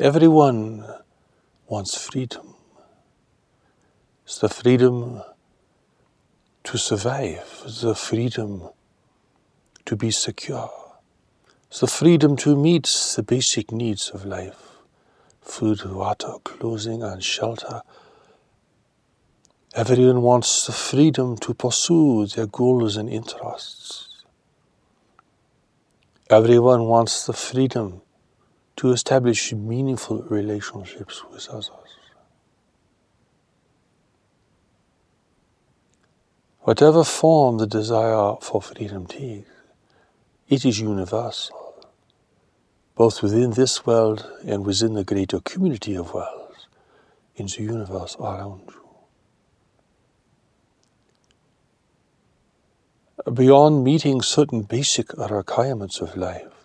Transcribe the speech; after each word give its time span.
Everyone 0.00 0.82
wants 1.68 1.94
freedom. 1.94 2.54
It's 4.24 4.38
the 4.38 4.48
freedom 4.48 5.22
to 6.64 6.78
survive, 6.78 7.64
it's 7.66 7.82
the 7.82 7.94
freedom 7.94 8.70
to 9.84 9.96
be 9.96 10.10
secure, 10.10 10.70
it's 11.68 11.80
the 11.80 11.86
freedom 11.86 12.34
to 12.36 12.56
meet 12.56 12.84
the 13.14 13.22
basic 13.22 13.72
needs 13.72 14.08
of 14.08 14.24
life 14.24 14.78
food, 15.42 15.84
water, 15.84 16.32
clothing, 16.44 17.02
and 17.02 17.22
shelter. 17.22 17.82
Everyone 19.74 20.22
wants 20.22 20.64
the 20.64 20.72
freedom 20.72 21.36
to 21.36 21.52
pursue 21.52 22.24
their 22.24 22.46
goals 22.46 22.96
and 22.96 23.10
interests. 23.10 24.24
Everyone 26.30 26.86
wants 26.86 27.26
the 27.26 27.34
freedom 27.34 28.00
to 28.80 28.92
establish 28.92 29.52
meaningful 29.52 30.22
relationships 30.22 31.22
with 31.30 31.46
others. 31.50 31.68
Whatever 36.60 37.04
form 37.04 37.58
the 37.58 37.66
desire 37.66 38.36
for 38.40 38.62
freedom 38.62 39.06
takes, 39.06 39.50
it 40.48 40.64
is 40.64 40.80
universal, 40.80 41.74
both 42.94 43.22
within 43.22 43.50
this 43.50 43.84
world 43.84 44.26
and 44.46 44.64
within 44.64 44.94
the 44.94 45.04
greater 45.04 45.40
community 45.40 45.94
of 45.94 46.14
worlds 46.14 46.66
in 47.36 47.44
the 47.48 47.62
universe 47.62 48.16
around 48.18 48.62
you. 53.26 53.30
Beyond 53.30 53.84
meeting 53.84 54.22
certain 54.22 54.62
basic 54.62 55.12
requirements 55.18 56.00
of 56.00 56.16
life, 56.16 56.59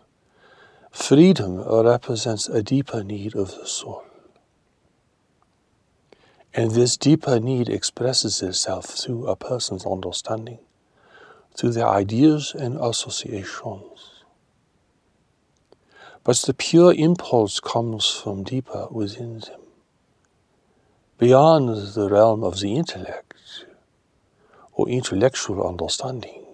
freedom 0.95 1.59
represents 1.59 2.47
a 2.47 2.63
deeper 2.63 3.03
need 3.03 3.35
of 3.35 3.49
the 3.49 3.67
soul. 3.67 4.03
And 6.53 6.71
this 6.71 6.95
deeper 6.95 7.37
need 7.37 7.67
expresses 7.67 8.41
itself 8.41 8.85
through 8.85 9.27
a 9.27 9.35
person's 9.35 9.85
understanding, 9.85 10.59
through 11.55 11.71
their 11.71 11.89
ideas 11.89 12.55
and 12.57 12.77
associations. 12.79 14.23
But 16.23 16.37
the 16.37 16.53
pure 16.53 16.93
impulse 16.93 17.59
comes 17.59 18.09
from 18.09 18.43
deeper 18.43 18.87
within 18.89 19.39
them, 19.39 19.59
beyond 21.17 21.93
the 21.93 22.09
realm 22.09 22.41
of 22.41 22.61
the 22.61 22.73
intellect 22.73 23.65
or 24.71 24.87
intellectual 24.87 25.67
understanding. 25.67 26.44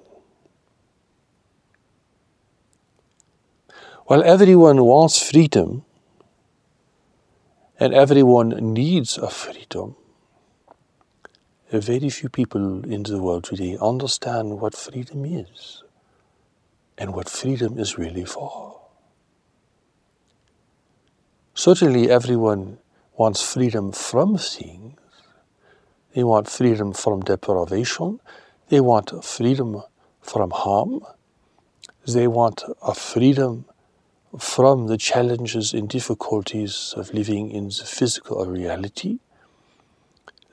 While 4.11 4.25
everyone 4.25 4.83
wants 4.83 5.23
freedom, 5.31 5.85
and 7.79 7.93
everyone 7.93 8.49
needs 8.73 9.17
a 9.17 9.29
freedom. 9.29 9.95
Very 11.71 12.09
few 12.09 12.27
people 12.27 12.83
in 12.83 13.03
the 13.03 13.21
world 13.21 13.45
today 13.45 13.77
understand 13.79 14.59
what 14.59 14.75
freedom 14.75 15.23
is 15.23 15.83
and 16.97 17.15
what 17.15 17.29
freedom 17.29 17.79
is 17.79 17.97
really 17.97 18.25
for. 18.25 18.81
Certainly, 21.53 22.11
everyone 22.11 22.79
wants 23.15 23.41
freedom 23.41 23.93
from 23.93 24.37
things. 24.37 24.99
They 26.13 26.25
want 26.25 26.49
freedom 26.49 26.91
from 26.91 27.21
deprivation. 27.21 28.19
They 28.67 28.81
want 28.81 29.23
freedom 29.23 29.83
from 30.19 30.51
harm. 30.51 30.99
They 32.05 32.27
want 32.27 32.65
a 32.81 32.93
freedom 32.93 33.67
from 34.39 34.87
the 34.87 34.97
challenges 34.97 35.73
and 35.73 35.89
difficulties 35.89 36.93
of 36.95 37.13
living 37.13 37.51
in 37.51 37.65
the 37.65 37.83
physical 37.85 38.45
reality. 38.45 39.19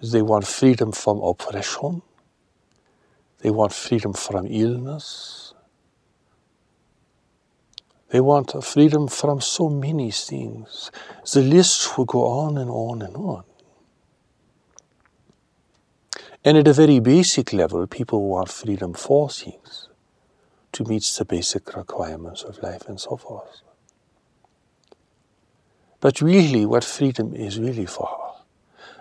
They 0.03 0.23
want 0.23 0.47
freedom 0.47 0.93
from 0.93 1.21
oppression. 1.21 2.03
They 3.41 3.51
want 3.51 3.73
freedom 3.73 4.13
from 4.15 4.47
illness. 4.49 5.55
They 8.11 8.21
want 8.21 8.65
freedom 8.65 9.07
from 9.07 9.41
so 9.41 9.69
many 9.69 10.11
things. 10.11 10.91
The 11.33 11.43
list 11.43 11.97
will 11.97 12.07
go 12.07 12.27
on 12.27 12.57
and 12.59 12.71
on 12.71 13.03
and 13.03 13.17
on. 13.17 13.45
And 16.45 16.57
at 16.57 16.67
a 16.67 16.73
very 16.73 17.01
basic 17.01 17.53
level, 17.53 17.87
people 17.87 18.29
want 18.29 18.49
freedom 18.49 18.95
for 18.95 19.29
things 19.29 19.89
to 20.73 20.85
meet 20.85 21.03
the 21.19 21.25
basic 21.25 21.77
requirements 21.77 22.43
of 22.43 22.63
life 22.63 22.89
and 22.89 23.01
so 23.01 23.17
forth. 23.17 23.63
But 26.01 26.21
really, 26.21 26.65
what 26.65 26.85
freedom 26.85 27.35
is 27.35 27.59
really 27.59 27.87
for, 27.87 28.37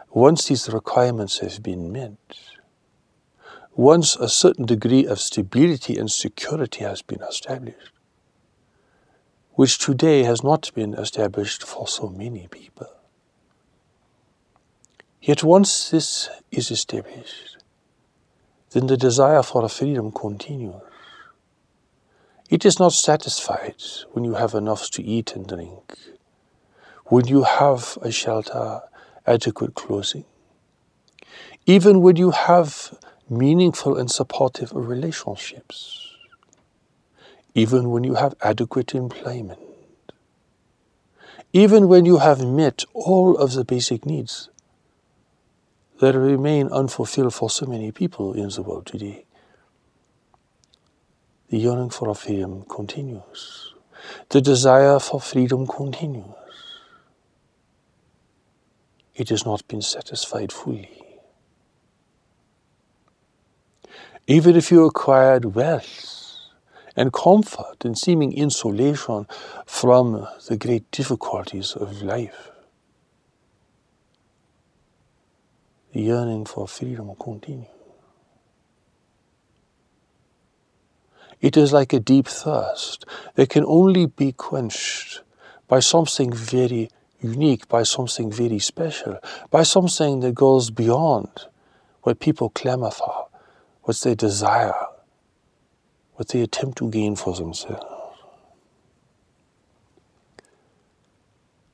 once 0.09 0.47
these 0.47 0.67
requirements 0.69 1.39
have 1.39 1.61
been 1.61 1.91
met, 1.91 2.17
once 3.75 4.15
a 4.15 4.27
certain 4.27 4.65
degree 4.65 5.05
of 5.05 5.19
stability 5.19 5.97
and 5.97 6.11
security 6.11 6.83
has 6.83 7.03
been 7.03 7.21
established, 7.21 7.91
which 9.53 9.77
today 9.77 10.23
has 10.23 10.43
not 10.43 10.71
been 10.73 10.95
established 10.95 11.63
for 11.63 11.87
so 11.87 12.09
many 12.09 12.47
people. 12.47 12.87
Yet 15.21 15.43
once 15.43 15.91
this 15.91 16.29
is 16.49 16.71
established, 16.71 17.57
then 18.71 18.87
the 18.87 18.97
desire 18.97 19.43
for 19.43 19.69
freedom 19.69 20.11
continues. 20.11 20.81
It 22.49 22.65
is 22.65 22.79
not 22.79 22.93
satisfied 22.93 23.83
when 24.13 24.23
you 24.23 24.33
have 24.33 24.55
enough 24.55 24.89
to 24.91 25.03
eat 25.03 25.35
and 25.35 25.45
drink 25.45 26.16
when 27.09 27.25
you 27.25 27.43
have 27.43 27.97
a 28.01 28.11
shelter, 28.11 28.81
adequate 29.25 29.73
clothing, 29.75 30.25
even 31.65 32.01
when 32.01 32.17
you 32.17 32.31
have 32.31 32.97
meaningful 33.29 33.97
and 33.97 34.11
supportive 34.11 34.71
relationships, 34.73 36.15
even 37.53 37.89
when 37.91 38.03
you 38.03 38.15
have 38.15 38.35
adequate 38.41 38.93
employment, 38.93 39.59
even 41.53 41.87
when 41.87 42.05
you 42.05 42.17
have 42.17 42.45
met 42.45 42.83
all 42.93 43.37
of 43.37 43.53
the 43.53 43.63
basic 43.63 44.05
needs 44.05 44.49
that 46.01 46.13
remain 46.13 46.67
unfulfilled 46.67 47.33
for 47.33 47.49
so 47.49 47.65
many 47.65 47.91
people 47.91 48.33
in 48.33 48.49
the 48.49 48.61
world 48.61 48.85
today. 48.85 49.25
The 51.49 51.57
yearning 51.57 51.89
for 51.89 52.13
freedom 52.13 52.63
continues. 52.63 53.73
The 54.29 54.41
desire 54.41 54.99
for 54.99 55.21
freedom 55.21 55.65
continues 55.65 56.25
it 59.17 59.29
has 59.29 59.45
not 59.45 59.67
been 59.67 59.81
satisfied 59.81 60.51
fully. 60.51 61.03
Even 64.27 64.55
if 64.55 64.71
you 64.71 64.85
acquired 64.85 65.55
wealth 65.55 66.35
and 66.95 67.11
comfort 67.11 67.83
and 67.83 67.97
seeming 67.97 68.31
insulation 68.31 69.25
from 69.65 70.27
the 70.47 70.57
great 70.57 70.89
difficulties 70.91 71.73
of 71.73 72.01
life, 72.01 72.51
the 75.93 76.01
yearning 76.01 76.45
for 76.45 76.67
freedom 76.67 77.13
continues. 77.19 77.67
It 81.39 81.55
is 81.55 81.71
like 81.71 81.93
a 81.93 81.99
deep 81.99 82.27
thirst 82.27 83.05
that 83.35 83.49
can 83.49 83.63
only 83.65 84.07
be 84.07 84.31
quenched 84.31 85.21
by 85.67 85.79
something 85.79 86.33
very 86.33 86.89
unique, 87.19 87.67
by 87.67 87.83
something 87.83 88.31
very 88.31 88.59
special, 88.59 89.19
by 89.49 89.63
something 89.63 90.19
that 90.21 90.35
goes 90.35 90.69
beyond 90.69 91.47
what 92.03 92.19
people 92.19 92.49
clamor 92.49 92.91
for, 92.91 93.27
what 93.83 93.97
they 93.97 94.15
desire, 94.15 94.85
what 96.15 96.29
they 96.29 96.41
attempt 96.41 96.77
to 96.77 96.89
gain 96.89 97.15
for 97.15 97.33
themselves. 97.33 97.83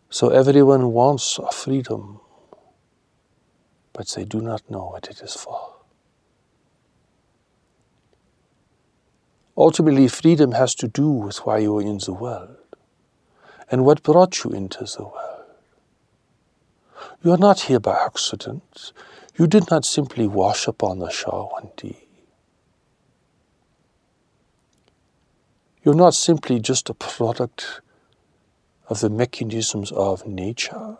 So 0.09 0.29
everyone 0.29 0.91
wants 0.91 1.39
a 1.39 1.51
freedom, 1.51 2.19
but 3.93 4.07
they 4.09 4.25
do 4.25 4.41
not 4.41 4.69
know 4.69 4.89
what 4.89 5.07
it 5.07 5.21
is 5.21 5.33
for. 5.33 5.73
Ultimately, 9.57 10.07
freedom 10.07 10.51
has 10.53 10.73
to 10.75 10.87
do 10.87 11.09
with 11.09 11.37
why 11.45 11.59
you 11.59 11.77
are 11.77 11.81
in 11.81 11.99
the 11.99 12.13
world 12.13 12.57
and 13.69 13.85
what 13.85 14.03
brought 14.03 14.43
you 14.43 14.51
into 14.51 14.83
the 14.83 15.03
world. 15.03 15.32
You 17.23 17.31
are 17.31 17.37
not 17.37 17.61
here 17.61 17.79
by 17.79 17.97
accident. 18.05 18.91
You 19.37 19.47
did 19.47 19.69
not 19.71 19.85
simply 19.85 20.27
wash 20.27 20.67
up 20.67 20.83
on 20.83 20.99
the 20.99 21.09
shore 21.09 21.49
one 21.51 21.69
day. 21.77 22.03
You're 25.83 25.95
not 25.95 26.13
simply 26.13 26.59
just 26.59 26.89
a 26.89 26.93
product 26.93 27.81
of 28.87 29.01
the 29.01 29.09
mechanisms 29.09 29.91
of 29.91 30.25
nature. 30.25 30.97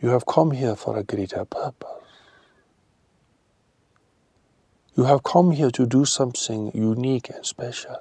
You 0.00 0.10
have 0.10 0.26
come 0.26 0.52
here 0.52 0.76
for 0.76 0.96
a 0.96 1.02
greater 1.02 1.44
purpose. 1.44 1.97
You 4.98 5.04
have 5.04 5.22
come 5.22 5.52
here 5.52 5.70
to 5.70 5.86
do 5.86 6.04
something 6.04 6.72
unique 6.74 7.30
and 7.30 7.46
special. 7.46 7.98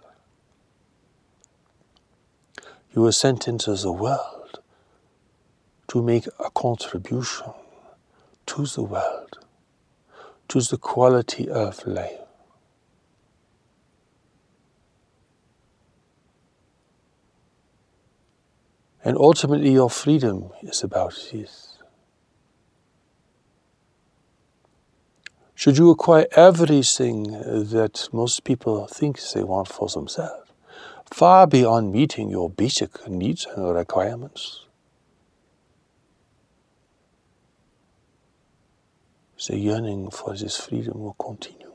You 2.92 3.04
were 3.04 3.12
sent 3.12 3.48
into 3.48 3.76
the 3.76 3.92
world 3.92 4.62
to 5.90 6.02
make 6.02 6.26
a 6.40 6.50
contribution 6.50 7.54
to 8.48 8.66
the 8.66 8.82
world, 8.82 9.38
to 10.48 10.60
the 10.60 10.80
quality 10.80 11.48
of 11.48 11.86
life. 11.86 12.18
And 19.06 19.16
ultimately, 19.18 19.72
your 19.72 19.92
freedom 19.92 20.50
is 20.64 20.82
about 20.84 21.14
this. 21.32 21.67
Should 25.58 25.80
you 25.80 25.90
acquire 25.90 26.28
everything 26.34 27.24
that 27.32 28.10
most 28.14 28.44
people 28.44 28.86
think 28.86 29.20
they 29.34 29.44
want 29.44 29.68
for 29.68 29.90
themselves, 29.90 30.52
far 31.12 31.48
beyond 31.48 31.92
meeting 31.92 32.30
your 32.30 32.48
basic 32.48 33.08
needs 33.08 33.48
and 33.56 33.74
requirements. 33.74 34.68
The 39.48 39.58
yearning 39.58 40.12
for 40.12 40.36
this 40.36 40.58
freedom 40.58 41.00
will 41.00 41.16
continue. 41.16 41.74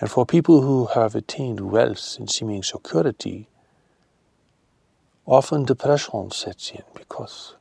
And 0.00 0.10
for 0.10 0.26
people 0.26 0.62
who 0.62 0.86
have 0.86 1.14
attained 1.14 1.60
wealth 1.60 2.16
and 2.18 2.28
seeming 2.28 2.64
security, 2.64 3.48
often 5.24 5.66
depression 5.66 6.32
sets 6.32 6.72
in 6.72 6.82
because 6.94 7.55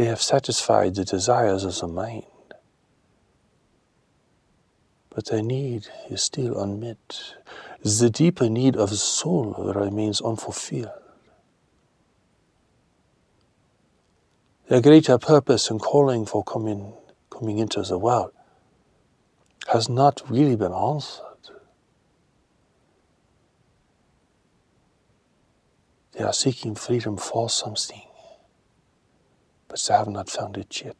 they 0.00 0.06
have 0.06 0.22
satisfied 0.22 0.94
the 0.94 1.04
desires 1.04 1.62
of 1.62 1.78
the 1.78 1.86
mind 1.86 2.24
but 5.10 5.26
their 5.26 5.42
need 5.42 5.86
is 6.08 6.22
still 6.22 6.58
unmet. 6.58 7.34
The 7.82 8.08
deeper 8.08 8.48
need 8.48 8.76
of 8.76 8.88
the 8.88 8.96
soul 8.96 9.52
remains 9.74 10.22
unfulfilled. 10.22 10.88
Their 14.68 14.80
greater 14.80 15.18
purpose 15.18 15.68
and 15.68 15.78
calling 15.78 16.24
for 16.24 16.42
coming, 16.44 16.94
coming 17.28 17.58
into 17.58 17.82
the 17.82 17.98
world 17.98 18.32
has 19.70 19.90
not 19.90 20.22
really 20.30 20.56
been 20.56 20.72
answered. 20.72 21.26
They 26.12 26.24
are 26.24 26.32
seeking 26.32 26.74
freedom 26.74 27.18
for 27.18 27.50
something, 27.50 28.09
but 29.80 29.92
they 29.92 29.98
have 29.98 30.08
not 30.08 30.30
found 30.30 30.56
it 30.56 30.82
yet. 30.84 30.96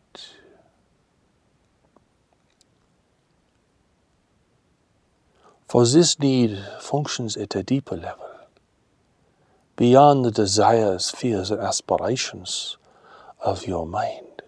For 5.69 5.87
this 5.87 6.19
need 6.19 6.59
functions 6.81 7.37
at 7.37 7.55
a 7.55 7.63
deeper 7.63 7.97
level, 7.97 8.29
beyond 9.77 10.25
the 10.25 10.31
desires, 10.31 11.11
fears, 11.11 11.51
and 11.51 11.61
aspirations 11.61 12.77
of 13.41 13.67
your 13.67 13.87
mind. 13.87 14.43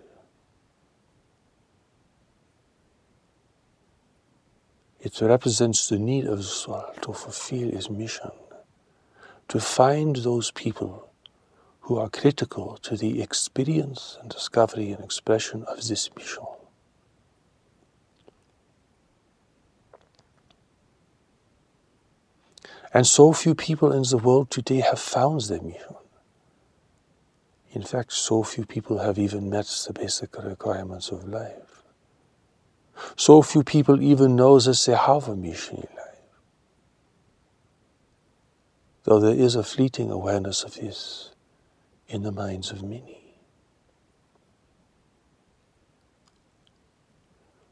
It 5.01 5.21
represents 5.21 5.89
the 5.89 5.99
need 5.99 6.27
of 6.27 6.39
the 6.39 6.45
soul 6.45 6.85
to 7.03 7.13
fulfill 7.13 7.73
its 7.73 7.89
mission, 7.89 8.31
to 9.49 9.61
find 9.61 10.17
those 10.17 10.51
people 10.51 11.12
who 11.83 11.99
are 11.99 12.09
critical 12.09 12.79
to 12.83 12.97
the 12.97 13.21
experience 13.21 14.17
and 14.21 14.31
discovery 14.31 14.93
and 14.93 15.03
expression 15.03 15.65
of 15.65 15.89
this 15.89 16.09
mission. 16.17 16.45
And 22.95 23.07
so 23.07 23.33
few 23.33 23.55
people 23.55 23.91
in 23.91 24.03
the 24.03 24.19
world 24.19 24.51
today 24.51 24.81
have 24.81 25.01
found 25.01 25.41
their 25.43 25.61
mission. 25.61 25.97
In 27.73 27.83
fact, 27.83 28.13
so 28.13 28.43
few 28.43 28.67
people 28.67 28.99
have 28.99 29.19
even 29.19 29.51
met 29.51 29.67
the 29.87 29.93
basic 29.95 30.37
requirements 30.37 31.11
of 31.11 31.27
life. 31.27 31.83
So 33.17 33.43
few 33.43 33.65
people 33.65 34.01
even 34.01 34.37
know 34.37 34.61
that 34.61 34.81
they 34.87 34.95
have 34.95 35.27
a 35.27 35.35
mission 35.35 35.79
in 35.79 35.97
life. 35.97 36.09
Though 39.05 39.19
there 39.19 39.35
is 39.35 39.57
a 39.57 39.65
fleeting 39.65 40.11
awareness 40.11 40.63
of 40.63 40.75
this 40.75 41.32
in 42.13 42.23
the 42.23 42.33
minds 42.33 42.71
of 42.71 42.83
many. 42.83 43.19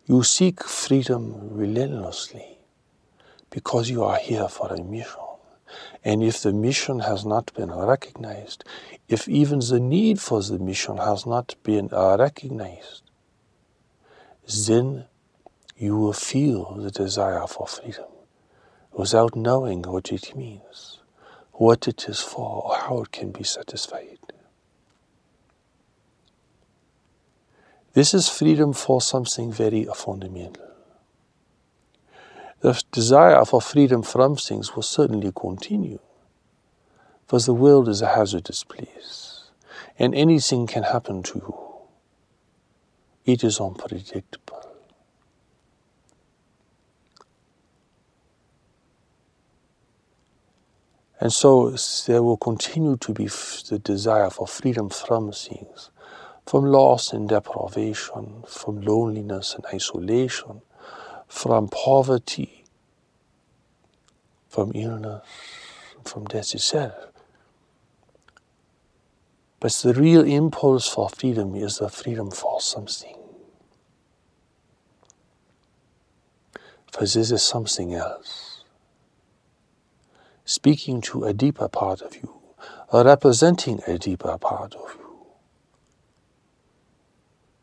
You 0.06 0.22
seek 0.24 0.64
freedom 0.64 1.50
relentlessly 1.52 2.58
because 3.50 3.90
you 3.90 4.02
are 4.02 4.16
here 4.16 4.48
for 4.48 4.72
a 4.72 4.82
mission. 4.82 5.20
And 6.02 6.22
if 6.22 6.42
the 6.42 6.52
mission 6.52 7.00
has 7.00 7.26
not 7.26 7.52
been 7.54 7.70
recognized, 7.70 8.64
if 9.08 9.28
even 9.28 9.60
the 9.60 9.78
need 9.78 10.18
for 10.20 10.42
the 10.42 10.58
mission 10.58 10.96
has 10.96 11.26
not 11.26 11.54
been 11.62 11.90
uh, 11.92 12.16
recognized, 12.18 13.02
then 14.66 15.04
you 15.76 15.96
will 15.96 16.14
feel 16.14 16.74
the 16.76 16.90
desire 16.90 17.46
for 17.46 17.66
freedom 17.66 18.10
without 18.92 19.36
knowing 19.36 19.82
what 19.82 20.10
it 20.10 20.34
means, 20.34 21.00
what 21.52 21.86
it 21.86 22.08
is 22.08 22.20
for, 22.20 22.62
or 22.64 22.76
how 22.76 23.02
it 23.02 23.12
can 23.12 23.30
be 23.30 23.44
satisfied. 23.44 24.18
This 27.92 28.14
is 28.14 28.28
freedom 28.28 28.72
for 28.72 29.00
something 29.00 29.52
very 29.52 29.84
fundamental. 29.84 30.66
The 32.60 32.80
desire 32.92 33.44
for 33.44 33.60
freedom 33.60 34.02
from 34.02 34.36
things 34.36 34.76
will 34.76 34.82
certainly 34.82 35.32
continue. 35.34 35.98
For 37.26 37.40
the 37.40 37.54
world 37.54 37.88
is 37.88 38.02
a 38.02 38.14
hazardous 38.14 38.64
place, 38.64 39.50
and 39.98 40.14
anything 40.14 40.66
can 40.66 40.82
happen 40.82 41.22
to 41.24 41.38
you. 41.38 41.54
It 43.24 43.44
is 43.44 43.60
unpredictable. 43.60 44.60
And 51.20 51.32
so 51.32 51.70
there 52.06 52.22
will 52.22 52.38
continue 52.38 52.96
to 52.96 53.12
be 53.12 53.26
the 53.26 53.78
desire 53.78 54.30
for 54.30 54.46
freedom 54.46 54.88
from 54.88 55.32
things, 55.32 55.90
from 56.50 56.64
loss 56.64 57.12
and 57.12 57.28
deprivation, 57.28 58.42
from 58.44 58.80
loneliness 58.80 59.54
and 59.54 59.64
isolation, 59.72 60.60
from 61.28 61.68
poverty, 61.68 62.64
from 64.48 64.72
illness, 64.74 65.22
from 66.04 66.24
death 66.24 66.52
itself. 66.52 67.12
But 69.60 69.70
the 69.74 69.94
real 69.94 70.24
impulse 70.24 70.88
for 70.88 71.08
freedom 71.08 71.54
is 71.54 71.78
the 71.78 71.88
freedom 71.88 72.32
for 72.32 72.60
something. 72.60 73.16
For 76.90 77.02
this 77.02 77.30
is 77.30 77.44
something 77.44 77.94
else. 77.94 78.64
Speaking 80.44 81.00
to 81.02 81.26
a 81.26 81.32
deeper 81.32 81.68
part 81.68 82.02
of 82.02 82.16
you, 82.16 82.40
representing 82.92 83.82
a 83.86 83.98
deeper 83.98 84.36
part 84.36 84.74
of 84.74 84.96
you. 84.96 84.99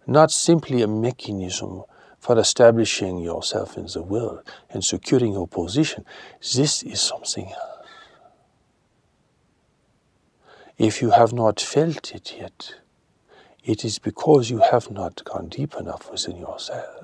Not 0.07 0.31
simply 0.31 0.81
a 0.81 0.87
mechanism 0.87 1.83
for 2.17 2.39
establishing 2.39 3.19
yourself 3.19 3.77
in 3.77 3.87
the 3.87 4.01
world 4.01 4.41
and 4.69 4.83
securing 4.83 5.33
your 5.33 5.47
position. 5.47 6.05
This 6.39 6.81
is 6.81 7.01
something 7.01 7.47
else. 7.47 7.87
If 10.77 11.01
you 11.01 11.09
have 11.11 11.33
not 11.33 11.59
felt 11.59 12.15
it 12.15 12.35
yet, 12.39 12.75
it 13.63 13.83
is 13.83 13.99
because 13.99 14.49
you 14.49 14.59
have 14.59 14.89
not 14.89 15.25
gone 15.25 15.49
deep 15.49 15.75
enough 15.75 16.09
within 16.09 16.37
yourself. 16.37 17.03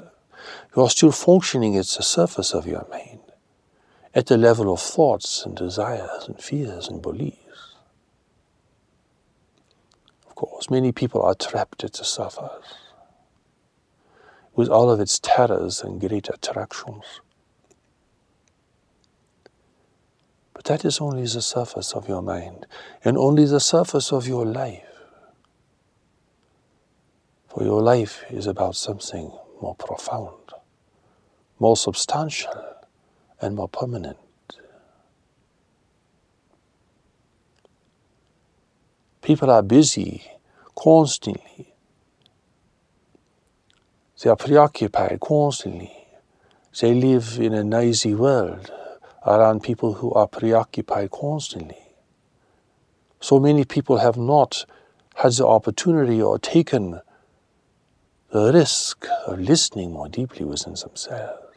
You 0.76 0.84
are 0.84 0.90
still 0.90 1.12
functioning 1.12 1.76
at 1.76 1.88
the 1.88 2.04
surface 2.04 2.54
of 2.54 2.66
your 2.66 2.88
mind, 2.90 3.20
at 4.14 4.28
the 4.28 4.38
level 4.38 4.72
of 4.72 4.80
thoughts 4.80 5.46
and 5.46 5.58
desires 5.58 6.28
and 6.28 6.40
fears 6.42 6.88
and 6.88 7.02
beliefs. 7.02 7.76
Of 10.28 10.36
course, 10.36 10.70
many 10.70 10.94
people 10.94 11.22
are 11.22 11.36
trapped 11.36 11.84
at 11.84 11.94
the 11.94 12.06
surface 12.06 12.83
with 14.56 14.70
all 14.70 14.90
of 14.90 15.00
its 15.00 15.20
terrors 15.20 15.82
and 15.82 16.00
great 16.00 16.30
attractions. 16.30 17.22
But 20.54 20.66
that 20.66 20.86
is 20.86 21.02
only 21.02 21.24
the 21.24 21.42
surface 21.42 21.94
of 21.94 22.08
your 22.08 22.22
mind 22.22 22.66
and 23.04 23.18
only 23.18 23.46
the 23.46 23.60
surface 23.60 24.14
of 24.14 24.28
your 24.28 24.46
life. 24.46 24.84
For 27.48 27.64
your 27.64 27.82
life 27.82 28.24
is 28.30 28.48
about 28.48 28.76
something 28.76 29.32
more 29.62 29.76
profound, 29.76 30.54
more 31.60 31.78
substantial, 31.78 32.64
and 33.42 33.56
more 33.56 33.68
permanent. 33.68 34.18
People 39.22 39.50
are 39.50 39.62
busy 39.62 40.24
constantly 40.76 41.73
They 44.24 44.30
are 44.30 44.38
preoccupied 44.38 45.20
constantly. 45.20 45.92
They 46.80 46.94
live 46.94 47.40
in 47.42 47.54
a 47.54 47.62
noisy 47.62 48.16
world 48.16 48.72
around 49.26 49.64
people 49.64 49.96
who 49.96 50.14
are 50.14 50.28
preoccupied 50.28 51.12
constantly. 51.12 51.84
So 53.20 53.38
many 53.38 53.66
people 53.66 53.98
have 53.98 54.16
not 54.16 54.66
had 55.16 55.34
the 55.34 55.46
opportunity 55.46 56.22
or 56.22 56.40
taken 56.40 57.02
the 58.32 58.54
risk 58.54 59.06
of 59.28 59.42
listening 59.42 59.92
more 59.92 60.08
deeply 60.08 60.46
within 60.46 60.76
themselves. 60.76 61.50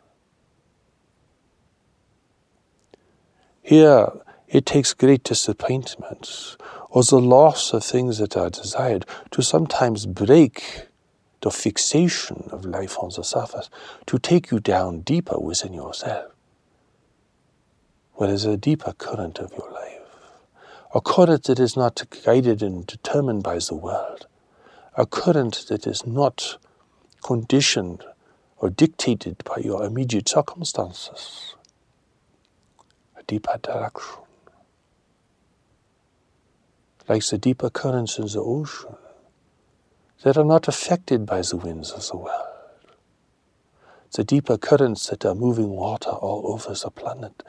Here, 3.62 4.08
it 4.48 4.66
takes 4.66 4.92
great 4.92 5.22
disappointment 5.22 6.56
or 6.90 7.04
the 7.04 7.20
loss 7.20 7.72
of 7.72 7.84
things 7.84 8.18
that 8.18 8.36
are 8.36 8.50
desired 8.50 9.06
to 9.30 9.42
sometimes 9.42 10.04
break 10.06 10.88
the 11.46 11.50
fixation 11.52 12.48
of 12.50 12.64
life 12.64 12.98
on 12.98 13.08
the 13.14 13.22
surface, 13.22 13.70
to 14.04 14.18
take 14.18 14.50
you 14.50 14.58
down 14.58 15.02
deeper 15.02 15.38
within 15.38 15.72
yourself, 15.72 16.32
where 18.14 18.28
there's 18.30 18.44
a 18.44 18.56
deeper 18.56 18.92
current 18.94 19.38
of 19.38 19.52
your 19.52 19.70
life, 19.70 20.00
a 20.92 21.00
current 21.00 21.44
that 21.44 21.60
is 21.60 21.76
not 21.76 22.02
guided 22.24 22.64
and 22.64 22.84
determined 22.88 23.44
by 23.44 23.58
the 23.58 23.76
world, 23.76 24.26
a 24.96 25.06
current 25.06 25.66
that 25.68 25.86
is 25.86 26.04
not 26.04 26.58
conditioned 27.22 28.02
or 28.56 28.68
dictated 28.68 29.44
by 29.44 29.58
your 29.62 29.84
immediate 29.84 30.28
circumstances, 30.28 31.54
a 33.16 33.22
deeper 33.22 33.56
direction. 33.62 34.18
Like 37.08 37.24
the 37.24 37.38
deeper 37.38 37.70
currents 37.70 38.18
in 38.18 38.26
the 38.26 38.40
ocean 38.40 38.96
that 40.22 40.36
are 40.36 40.44
not 40.44 40.68
affected 40.68 41.26
by 41.26 41.42
the 41.42 41.56
winds 41.56 41.92
of 41.92 42.06
the 42.08 42.16
world. 42.16 42.48
The 44.12 44.24
deeper 44.24 44.56
currents 44.56 45.06
that 45.08 45.24
are 45.24 45.34
moving 45.34 45.70
water 45.70 46.10
all 46.10 46.52
over 46.52 46.74
the 46.74 46.90
planet, 46.90 47.42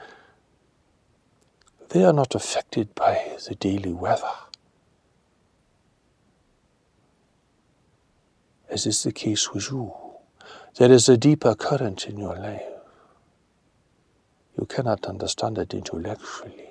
they 1.90 2.04
are 2.04 2.12
not 2.12 2.34
affected 2.34 2.94
by 2.94 3.36
the 3.48 3.54
daily 3.54 3.92
weather. 3.92 4.36
As 8.68 8.86
is 8.86 9.02
the 9.02 9.12
case 9.12 9.52
with 9.52 9.70
you, 9.70 9.94
there 10.76 10.92
is 10.92 11.08
a 11.08 11.16
deeper 11.16 11.54
current 11.54 12.06
in 12.06 12.18
your 12.18 12.36
life. 12.36 12.62
You 14.58 14.66
cannot 14.66 15.06
understand 15.06 15.56
it 15.58 15.72
intellectually 15.72 16.68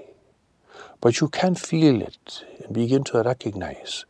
but 1.01 1.20
you 1.20 1.27
can 1.27 1.56
feel 1.56 2.01
it 2.01 2.44
and 2.63 2.74
begin 2.74 3.04
to 3.04 3.22
recognize 3.22 4.06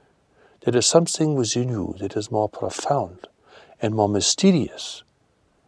there 0.67 0.79
is 0.79 0.85
something 0.85 1.33
within 1.33 1.69
you 1.69 1.95
that 1.97 2.17
is 2.17 2.29
more 2.29 2.49
profound 2.49 3.25
and 3.81 3.95
more 3.95 4.09
mysterious 4.09 5.01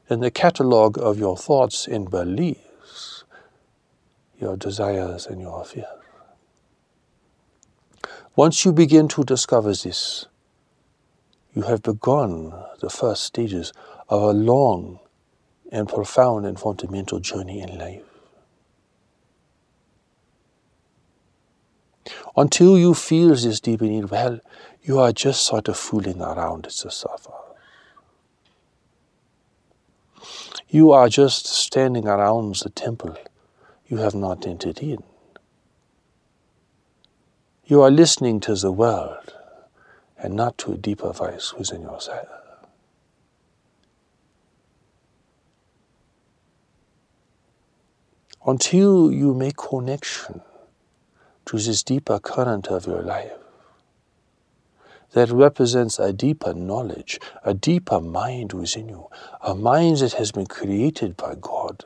than 0.10 0.20
the 0.20 0.30
catalogue 0.30 0.98
of 1.00 1.18
your 1.18 1.38
thoughts 1.38 1.88
and 1.88 2.12
beliefs, 2.12 3.24
your 4.42 4.58
desires 4.58 5.26
and 5.26 5.40
your 5.40 5.64
fears. 5.64 5.86
Once 8.36 8.66
you 8.66 8.74
begin 8.74 9.08
to 9.08 9.24
discover 9.24 9.70
this, 9.70 10.26
you 11.56 11.62
have 11.62 11.82
begun 11.82 12.54
the 12.82 12.90
first 12.90 13.24
stages 13.24 13.72
of 14.10 14.22
a 14.22 14.34
long 14.34 15.00
and 15.72 15.88
profound 15.88 16.46
and 16.46 16.60
fundamental 16.60 17.22
journey 17.22 17.62
in 17.62 17.78
life. 17.78 18.09
Until 22.36 22.78
you 22.78 22.94
feel 22.94 23.30
this 23.30 23.60
deep 23.60 23.82
in 23.82 23.92
it, 23.92 24.12
well, 24.12 24.40
you 24.82 25.00
are 25.00 25.12
just 25.12 25.44
sort 25.44 25.68
of 25.68 25.78
fooling 25.78 26.22
around 26.22 26.66
the 26.66 26.72
surface. 26.90 27.28
You 30.70 30.92
are 30.92 31.10
just 31.10 31.46
standing 31.46 32.08
around 32.08 32.56
the 32.56 32.70
temple 32.70 33.18
you 33.88 33.98
have 33.98 34.14
not 34.14 34.46
entered 34.46 34.80
in. 34.80 35.04
You 37.66 37.82
are 37.82 37.92
listening 37.92 38.40
to 38.42 38.56
the 38.56 38.72
world 38.72 39.34
and 40.18 40.36
not 40.36 40.58
to 40.60 40.74
a 40.74 40.78
deeper 40.78 41.12
voice 41.12 41.54
within 41.54 41.82
yourself. 41.82 42.28
Until 48.46 49.12
you 49.12 49.34
make 49.34 49.58
connection 49.58 50.42
to 51.50 51.58
this 51.58 51.82
deeper 51.82 52.20
current 52.20 52.68
of 52.68 52.86
your 52.86 53.02
life 53.02 53.32
that 55.14 55.32
represents 55.32 55.98
a 55.98 56.14
deeper 56.14 56.54
knowledge, 56.54 57.20
a 57.44 57.56
deeper 57.56 58.00
mind 58.00 58.54
within 58.54 58.88
you, 58.88 59.08
a 59.42 59.56
mind 59.56 59.98
that 59.98 60.14
has 60.14 60.32
been 60.32 60.46
created 60.46 61.18
by 61.18 61.34
God 61.42 61.86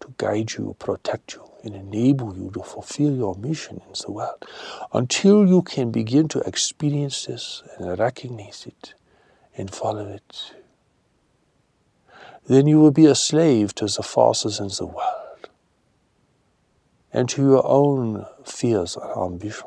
to 0.00 0.12
guide 0.18 0.52
you, 0.52 0.76
protect 0.78 1.32
you, 1.32 1.48
and 1.64 1.74
enable 1.74 2.36
you 2.36 2.50
to 2.50 2.62
fulfill 2.62 3.16
your 3.16 3.34
mission 3.36 3.80
in 3.86 3.94
the 4.04 4.12
world. 4.12 4.44
Until 4.92 5.46
you 5.46 5.62
can 5.62 5.90
begin 5.90 6.28
to 6.28 6.40
experience 6.40 7.24
this 7.24 7.62
and 7.78 7.98
recognize 7.98 8.66
it 8.66 8.92
and 9.56 9.72
follow 9.72 10.06
it, 10.08 10.52
then 12.46 12.66
you 12.66 12.78
will 12.78 12.90
be 12.90 13.06
a 13.06 13.14
slave 13.14 13.74
to 13.76 13.86
the 13.86 14.02
forces 14.02 14.60
in 14.60 14.68
the 14.68 14.84
world 14.84 15.21
and 17.12 17.28
to 17.28 17.42
your 17.42 17.66
own 17.66 18.26
fears 18.44 18.96
and 18.96 19.32
ambitions. 19.32 19.66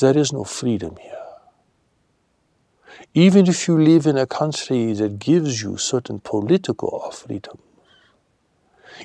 There 0.00 0.16
is 0.16 0.32
no 0.32 0.44
freedom 0.44 0.96
here. 1.00 1.16
Even 3.12 3.48
if 3.48 3.66
you 3.66 3.76
live 3.76 4.06
in 4.06 4.16
a 4.16 4.26
country 4.26 4.92
that 4.92 5.18
gives 5.18 5.62
you 5.62 5.76
certain 5.76 6.20
political 6.20 7.10
freedoms, 7.10 7.60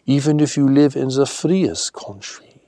even 0.05 0.39
if 0.39 0.57
you 0.57 0.69
live 0.69 0.95
in 0.95 1.09
the 1.09 1.25
freest 1.25 1.93
country, 1.93 2.61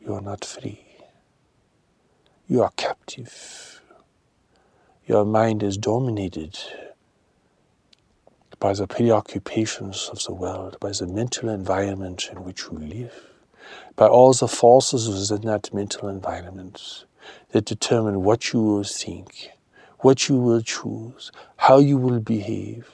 you 0.00 0.12
are 0.12 0.20
not 0.20 0.44
free. 0.44 0.84
You 2.48 2.62
are 2.62 2.72
captive. 2.76 3.80
Your 5.06 5.24
mind 5.24 5.62
is 5.62 5.78
dominated 5.78 6.58
by 8.62 8.72
the 8.72 8.86
preoccupations 8.86 10.08
of 10.12 10.22
the 10.22 10.32
world, 10.32 10.76
by 10.78 10.92
the 10.92 11.04
mental 11.04 11.48
environment 11.48 12.28
in 12.30 12.44
which 12.44 12.62
you 12.70 12.78
live, 12.78 13.24
by 13.96 14.06
all 14.06 14.32
the 14.32 14.46
forces 14.46 15.08
within 15.08 15.44
that 15.48 15.74
mental 15.74 16.08
environment 16.08 17.04
that 17.50 17.64
determine 17.64 18.22
what 18.22 18.52
you 18.52 18.60
will 18.60 18.84
think, 18.84 19.50
what 19.98 20.28
you 20.28 20.36
will 20.36 20.60
choose, 20.60 21.32
how 21.56 21.78
you 21.78 21.98
will 21.98 22.20
behave, 22.20 22.88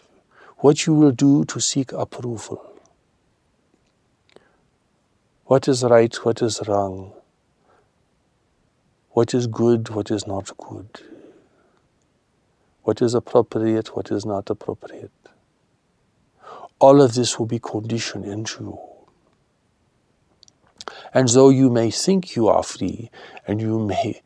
what 0.57 0.87
you 0.87 0.95
will 0.95 1.13
do 1.13 1.45
to 1.45 1.61
seek 1.61 1.93
approval. 1.93 2.65
What 5.45 5.69
is 5.69 5.85
right, 5.85 6.15
what 6.25 6.41
is 6.41 6.63
wrong, 6.67 7.13
what 9.11 9.35
is 9.35 9.47
good, 9.47 9.91
what 9.91 10.11
is 10.11 10.27
not 10.27 10.51
good, 10.57 10.89
what 12.85 13.03
is 13.03 13.13
appropriate, 13.13 13.95
what 13.95 14.11
is 14.11 14.25
not 14.25 14.49
appropriate 14.49 15.11
all 16.79 17.03
of 17.03 17.15
this 17.15 17.39
will 17.39 17.47
be 17.47 17.59
conditioned 17.59 18.25
into 18.25 18.65
you. 18.65 18.79
And 21.13 21.29
though 21.29 21.49
you 21.49 21.71
may 21.71 21.91
think 21.91 22.37
you 22.37 22.49
are 22.49 22.63
free 22.63 23.11
and 23.47 23.61
you 23.61 23.79
may 23.79 24.21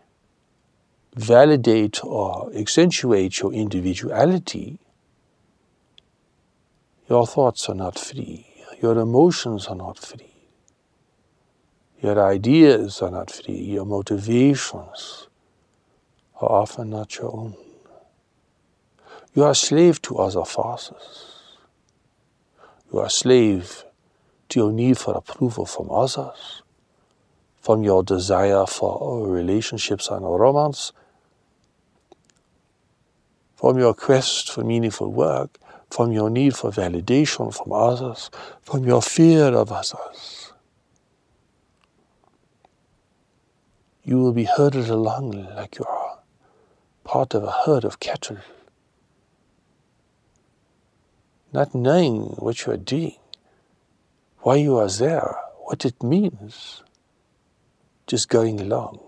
validate 1.14 2.02
or 2.04 2.50
accentuate 2.54 3.40
your 3.40 3.52
individuality, 3.52 4.78
your 7.08 7.26
thoughts 7.26 7.68
are 7.68 7.74
not 7.74 7.98
free, 7.98 8.46
your 8.80 8.98
emotions 8.98 9.66
are 9.66 9.76
not 9.76 9.98
free, 9.98 10.34
your 12.00 12.20
ideas 12.22 13.00
are 13.00 13.10
not 13.10 13.30
free, 13.30 13.58
your 13.58 13.84
motivations 13.84 15.28
are 16.40 16.50
often 16.50 16.90
not 16.90 17.16
your 17.16 17.34
own. 17.34 17.54
You 19.34 19.44
are 19.44 19.54
slave 19.54 20.02
to 20.02 20.18
other 20.18 20.44
forces. 20.44 21.31
You 22.92 22.98
are 22.98 23.06
a 23.06 23.10
slave 23.10 23.84
to 24.50 24.60
your 24.60 24.72
need 24.72 24.98
for 24.98 25.14
approval 25.14 25.64
from 25.64 25.90
others, 25.90 26.62
from 27.60 27.82
your 27.82 28.02
desire 28.02 28.66
for 28.66 29.26
relationships 29.26 30.08
and 30.08 30.22
romance, 30.22 30.92
from 33.56 33.78
your 33.78 33.94
quest 33.94 34.52
for 34.52 34.62
meaningful 34.62 35.10
work, 35.10 35.58
from 35.90 36.12
your 36.12 36.28
need 36.28 36.54
for 36.54 36.70
validation 36.70 37.54
from 37.54 37.72
others, 37.72 38.30
from 38.60 38.84
your 38.84 39.00
fear 39.00 39.54
of 39.54 39.72
others. 39.72 40.52
You 44.04 44.18
will 44.18 44.32
be 44.32 44.44
herded 44.44 44.90
along 44.90 45.30
like 45.54 45.78
you 45.78 45.84
are 45.86 46.18
part 47.04 47.34
of 47.34 47.44
a 47.44 47.52
herd 47.64 47.84
of 47.84 48.00
cattle 48.00 48.38
not 51.52 51.74
knowing 51.74 52.22
what 52.38 52.64
you 52.64 52.72
are 52.72 52.78
doing, 52.78 53.16
why 54.38 54.56
you 54.56 54.76
are 54.78 54.88
there, 54.88 55.36
what 55.64 55.84
it 55.84 56.02
means, 56.02 56.82
just 58.06 58.28
going 58.28 58.60
along, 58.60 58.98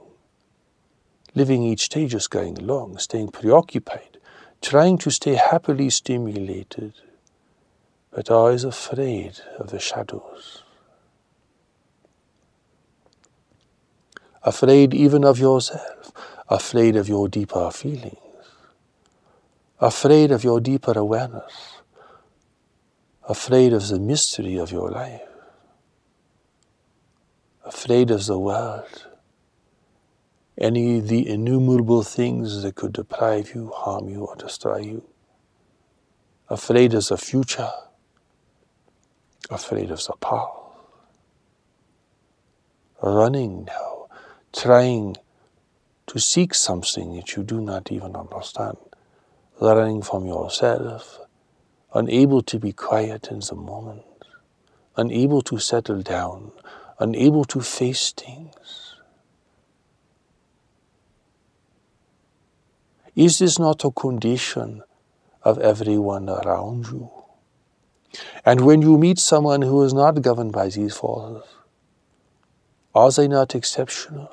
living 1.34 1.62
each 1.62 1.88
day 1.88 2.06
just 2.06 2.30
going 2.30 2.58
along, 2.58 2.98
staying 2.98 3.28
preoccupied, 3.28 4.18
trying 4.60 4.98
to 4.98 5.10
stay 5.10 5.34
happily 5.34 5.90
stimulated, 5.90 6.92
but 8.10 8.30
always 8.30 8.62
afraid 8.62 9.40
of 9.58 9.70
the 9.70 9.80
shadows. 9.80 10.62
Afraid 14.42 14.92
even 14.92 15.24
of 15.24 15.38
yourself, 15.38 16.12
afraid 16.48 16.96
of 16.96 17.08
your 17.08 17.28
deeper 17.28 17.70
feelings, 17.70 18.18
afraid 19.80 20.30
of 20.30 20.44
your 20.44 20.60
deeper 20.60 20.92
awareness, 20.96 21.73
afraid 23.26 23.72
of 23.72 23.88
the 23.88 23.98
mystery 23.98 24.56
of 24.56 24.70
your 24.70 24.90
life, 24.90 25.22
afraid 27.64 28.10
of 28.10 28.26
the 28.26 28.38
world, 28.38 29.06
any 30.58 31.00
the 31.00 31.28
innumerable 31.28 32.02
things 32.02 32.62
that 32.62 32.74
could 32.74 32.92
deprive 32.92 33.54
you, 33.54 33.70
harm 33.74 34.08
you, 34.08 34.24
or 34.24 34.36
destroy 34.36 34.78
you, 34.78 35.04
afraid 36.48 36.92
of 36.92 37.06
the 37.08 37.16
future, 37.16 37.70
afraid 39.50 39.90
of 39.90 40.04
the 40.04 40.12
past, 40.20 40.52
running 43.02 43.64
now, 43.64 44.06
trying 44.52 45.16
to 46.06 46.18
seek 46.18 46.54
something 46.54 47.16
that 47.16 47.34
you 47.36 47.42
do 47.42 47.60
not 47.60 47.90
even 47.90 48.14
understand, 48.14 48.76
running 49.60 50.02
from 50.02 50.26
yourself, 50.26 51.23
unable 51.94 52.42
to 52.42 52.58
be 52.58 52.72
quiet 52.72 53.28
in 53.30 53.38
the 53.38 53.54
moment, 53.54 54.02
unable 54.96 55.40
to 55.42 55.58
settle 55.58 56.02
down, 56.02 56.50
unable 56.98 57.44
to 57.44 57.60
face 57.60 58.12
things. 58.12 58.96
Is 63.14 63.38
this 63.38 63.60
not 63.60 63.84
a 63.84 63.92
condition 63.92 64.82
of 65.44 65.58
everyone 65.58 66.28
around 66.28 66.86
you? 66.86 67.10
And 68.44 68.62
when 68.62 68.82
you 68.82 68.98
meet 68.98 69.18
someone 69.18 69.62
who 69.62 69.84
is 69.84 69.94
not 69.94 70.20
governed 70.20 70.52
by 70.52 70.68
these 70.68 70.96
forces, 70.96 71.44
are 72.92 73.10
they 73.10 73.28
not 73.28 73.54
exceptional? 73.54 74.30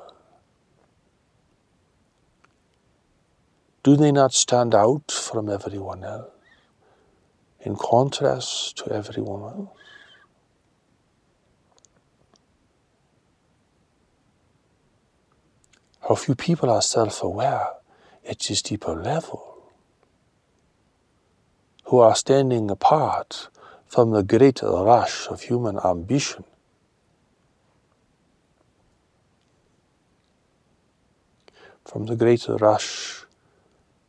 Do 3.84 3.96
they 3.96 4.12
not 4.12 4.32
stand 4.32 4.74
out 4.74 5.10
from 5.10 5.48
everyone 5.48 6.04
else? 6.04 6.31
In 7.62 7.76
contrast 7.76 8.76
to 8.78 8.92
everyone 8.92 9.42
else. 9.42 9.68
How 16.08 16.16
few 16.16 16.34
people 16.34 16.68
are 16.70 16.82
self 16.82 17.22
aware 17.22 17.68
at 18.28 18.40
this 18.40 18.62
deeper 18.62 18.94
level, 18.94 19.62
who 21.84 21.98
are 21.98 22.14
standing 22.14 22.70
apart 22.70 23.48
from 23.86 24.10
the 24.10 24.22
great 24.22 24.62
rush 24.62 25.28
of 25.28 25.42
human 25.42 25.78
ambition. 25.84 26.44
From 31.84 32.06
the 32.06 32.16
great 32.16 32.46
rush, 32.48 33.24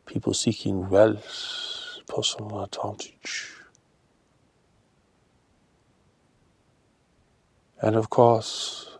people 0.06 0.32
seeking 0.32 0.88
wealth, 0.88 1.63
personal 2.06 2.62
advantage. 2.62 3.52
And 7.80 7.96
of 7.96 8.08
course, 8.08 8.96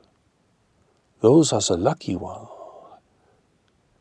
those 1.21 1.53
are 1.53 1.61
the 1.61 1.77
lucky 1.77 2.17
ones. 2.17 2.49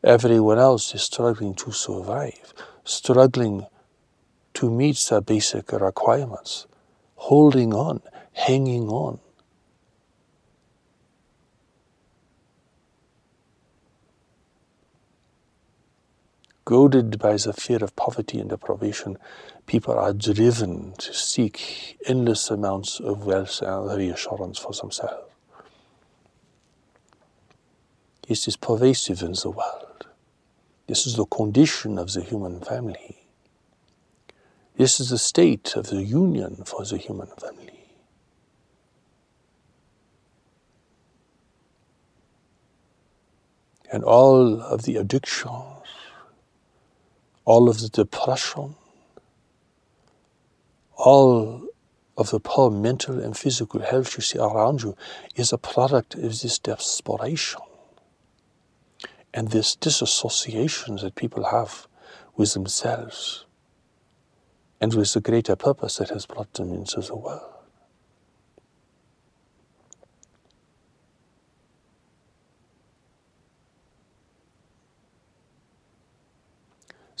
Everyone 0.02 0.58
else 0.58 0.94
is 0.94 1.02
struggling 1.02 1.54
to 1.54 1.72
survive, 1.72 2.52
struggling 2.84 3.66
to 4.52 4.70
meet 4.70 4.98
their 5.08 5.22
basic 5.22 5.72
requirements, 5.72 6.66
holding 7.16 7.72
on, 7.72 8.02
hanging 8.34 8.88
on. 8.88 9.20
Goaded 16.64 17.18
by 17.18 17.36
the 17.36 17.52
fear 17.52 17.82
of 17.82 17.94
poverty 17.96 18.38
and 18.38 18.50
deprivation, 18.50 19.18
people 19.66 19.94
are 19.94 20.12
driven 20.12 20.92
to 20.98 21.12
seek 21.12 21.98
endless 22.06 22.50
amounts 22.50 23.00
of 23.00 23.26
wealth 23.26 23.60
and 23.62 23.96
reassurance 23.96 24.58
for 24.58 24.72
themselves. 24.72 25.30
This 28.28 28.48
is 28.48 28.56
pervasive 28.56 29.20
in 29.22 29.32
the 29.32 29.50
world. 29.50 30.06
This 30.86 31.06
is 31.06 31.16
the 31.16 31.26
condition 31.26 31.98
of 31.98 32.12
the 32.12 32.22
human 32.22 32.60
family. 32.60 33.26
This 34.76 34.98
is 34.98 35.10
the 35.10 35.18
state 35.18 35.76
of 35.76 35.88
the 35.88 36.02
union 36.02 36.64
for 36.64 36.84
the 36.84 36.96
human 36.96 37.28
family. 37.28 37.70
And 43.92 44.02
all 44.02 44.60
of 44.60 44.82
the 44.82 44.96
addictions 44.96 45.73
all 47.44 47.68
of 47.68 47.80
the 47.80 47.88
depression, 47.88 48.74
all 50.96 51.66
of 52.16 52.30
the 52.30 52.40
poor 52.40 52.70
mental 52.70 53.20
and 53.20 53.36
physical 53.36 53.80
health 53.80 54.16
you 54.16 54.22
see 54.22 54.38
around 54.38 54.82
you 54.82 54.96
is 55.34 55.52
a 55.52 55.58
product 55.58 56.14
of 56.14 56.40
this 56.40 56.58
desperation 56.58 57.60
and 59.32 59.50
this 59.50 59.74
disassociation 59.74 60.96
that 60.96 61.16
people 61.16 61.44
have 61.44 61.88
with 62.36 62.54
themselves 62.54 63.44
and 64.80 64.94
with 64.94 65.12
the 65.12 65.20
greater 65.20 65.56
purpose 65.56 65.96
that 65.96 66.10
has 66.10 66.26
brought 66.26 66.52
them 66.54 66.72
into 66.72 67.00
the 67.00 67.16
world. 67.16 67.53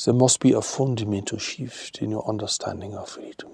There 0.04 0.14
must 0.14 0.40
be 0.40 0.52
a 0.52 0.60
fundamental 0.60 1.38
shift 1.38 2.02
in 2.02 2.10
your 2.10 2.28
understanding 2.28 2.94
of 2.94 3.08
freedom. 3.08 3.50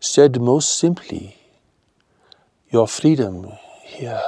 Said 0.00 0.40
most 0.40 0.78
simply, 0.78 1.36
your 2.70 2.86
freedom 2.86 3.52
here 3.82 4.22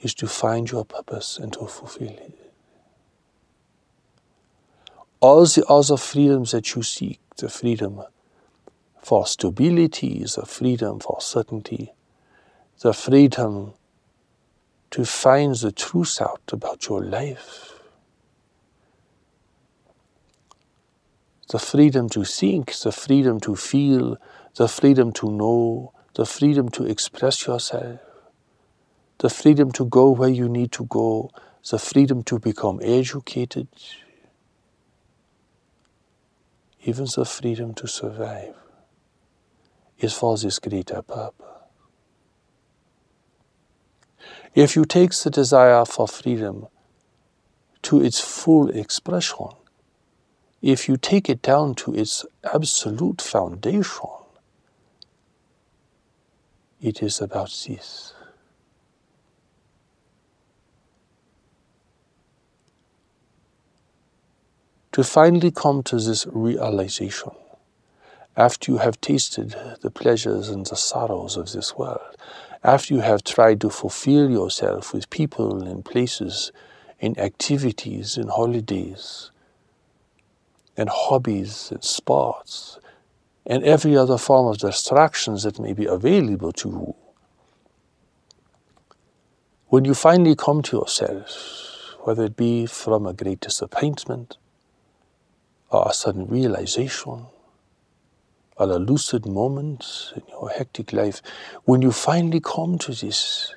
is 0.00 0.14
to 0.14 0.26
find 0.26 0.70
your 0.70 0.84
purpose 0.84 1.38
and 1.38 1.52
to 1.52 1.66
fulfill 1.66 2.08
it. 2.08 2.52
All 5.20 5.44
the 5.44 5.64
other 5.68 5.98
freedoms 5.98 6.52
that 6.52 6.74
you 6.74 6.82
seek, 6.82 7.20
the 7.36 7.50
freedom 7.50 8.02
for 9.02 9.26
stability, 9.26 10.24
the 10.24 10.46
freedom 10.46 10.98
for 10.98 11.20
certainty, 11.20 11.92
the 12.80 12.94
freedom 12.94 13.74
to 14.90 15.04
find 15.04 15.54
the 15.56 15.72
truth 15.72 16.22
out 16.22 16.40
about 16.52 16.88
your 16.88 17.04
life, 17.04 17.79
the 21.50 21.58
freedom 21.58 22.08
to 22.08 22.24
think, 22.24 22.72
the 22.76 22.92
freedom 22.92 23.40
to 23.40 23.56
feel, 23.56 24.16
the 24.56 24.68
freedom 24.68 25.12
to 25.12 25.30
know, 25.30 25.92
the 26.14 26.24
freedom 26.24 26.68
to 26.68 26.84
express 26.84 27.46
yourself, 27.46 27.98
the 29.18 29.28
freedom 29.28 29.72
to 29.72 29.84
go 29.84 30.10
where 30.10 30.28
you 30.28 30.48
need 30.48 30.70
to 30.70 30.84
go, 30.84 31.30
the 31.68 31.78
freedom 31.78 32.22
to 32.22 32.38
become 32.38 32.78
educated, 32.82 33.66
even 36.84 37.06
the 37.16 37.24
freedom 37.24 37.74
to 37.74 37.88
survive 37.88 38.54
is 39.98 40.14
for 40.14 40.36
this 40.36 40.58
greater 40.60 41.02
purpose. 41.02 41.46
If 44.54 44.76
you 44.76 44.84
take 44.84 45.12
the 45.14 45.30
desire 45.30 45.84
for 45.84 46.06
freedom 46.06 46.68
to 47.82 48.00
its 48.02 48.20
full 48.20 48.70
expression, 48.70 49.48
if 50.62 50.88
you 50.88 50.96
take 50.96 51.28
it 51.30 51.42
down 51.42 51.74
to 51.74 51.94
its 51.94 52.24
absolute 52.52 53.20
foundation, 53.22 54.08
it 56.80 57.02
is 57.02 57.20
about 57.20 57.50
this. 57.66 58.14
To 64.92 65.04
finally 65.04 65.50
come 65.50 65.82
to 65.84 65.96
this 65.96 66.26
realization, 66.30 67.30
after 68.36 68.72
you 68.72 68.78
have 68.78 69.00
tasted 69.00 69.54
the 69.82 69.90
pleasures 69.90 70.48
and 70.48 70.66
the 70.66 70.76
sorrows 70.76 71.36
of 71.36 71.52
this 71.52 71.76
world, 71.76 72.16
after 72.62 72.94
you 72.94 73.00
have 73.00 73.22
tried 73.22 73.60
to 73.60 73.70
fulfill 73.70 74.30
yourself 74.30 74.92
with 74.92 75.08
people 75.08 75.62
and 75.62 75.84
places, 75.84 76.52
in 76.98 77.18
activities 77.18 78.18
and 78.18 78.30
holidays, 78.30 79.30
and 80.76 80.88
hobbies 80.88 81.70
and 81.70 81.84
sports 81.84 82.78
and 83.46 83.64
every 83.64 83.96
other 83.96 84.18
form 84.18 84.46
of 84.46 84.58
distractions 84.58 85.42
that 85.42 85.58
may 85.58 85.72
be 85.72 85.86
available 85.86 86.52
to 86.52 86.68
you. 86.68 86.94
When 89.68 89.84
you 89.84 89.94
finally 89.94 90.36
come 90.36 90.62
to 90.62 90.78
yourself, 90.78 91.96
whether 92.02 92.24
it 92.24 92.36
be 92.36 92.66
from 92.66 93.06
a 93.06 93.12
great 93.12 93.40
disappointment 93.40 94.36
or 95.70 95.86
a 95.88 95.94
sudden 95.94 96.26
realization, 96.26 97.26
or 98.56 98.70
a 98.70 98.78
lucid 98.78 99.26
moment 99.26 100.12
in 100.14 100.22
your 100.28 100.50
hectic 100.50 100.92
life, 100.92 101.22
when 101.64 101.80
you 101.82 101.92
finally 101.92 102.40
come 102.40 102.76
to 102.78 102.92
this, 102.92 103.54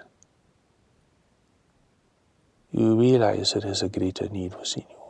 you 2.72 2.96
realize 3.00 3.54
there 3.54 3.70
is 3.70 3.82
a 3.82 3.90
greater 3.90 4.30
need 4.30 4.54
within 4.56 4.86
you. 4.90 5.03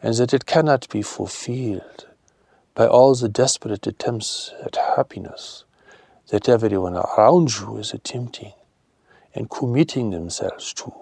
And 0.00 0.14
that 0.14 0.32
it 0.32 0.46
cannot 0.46 0.88
be 0.88 1.02
fulfilled 1.02 2.06
by 2.74 2.86
all 2.86 3.14
the 3.14 3.28
desperate 3.28 3.86
attempts 3.86 4.52
at 4.64 4.76
happiness 4.76 5.64
that 6.28 6.48
everyone 6.48 6.96
around 6.96 7.58
you 7.58 7.78
is 7.78 7.92
attempting 7.92 8.52
and 9.34 9.50
committing 9.50 10.10
themselves 10.10 10.72
to. 10.74 10.92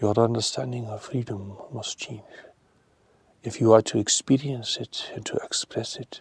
Your 0.00 0.18
understanding 0.18 0.86
of 0.86 1.02
freedom 1.02 1.56
must 1.72 1.98
change 1.98 2.22
if 3.42 3.60
you 3.60 3.72
are 3.72 3.82
to 3.82 3.98
experience 3.98 4.76
it 4.76 5.10
and 5.14 5.24
to 5.26 5.36
express 5.36 5.96
it 5.96 6.20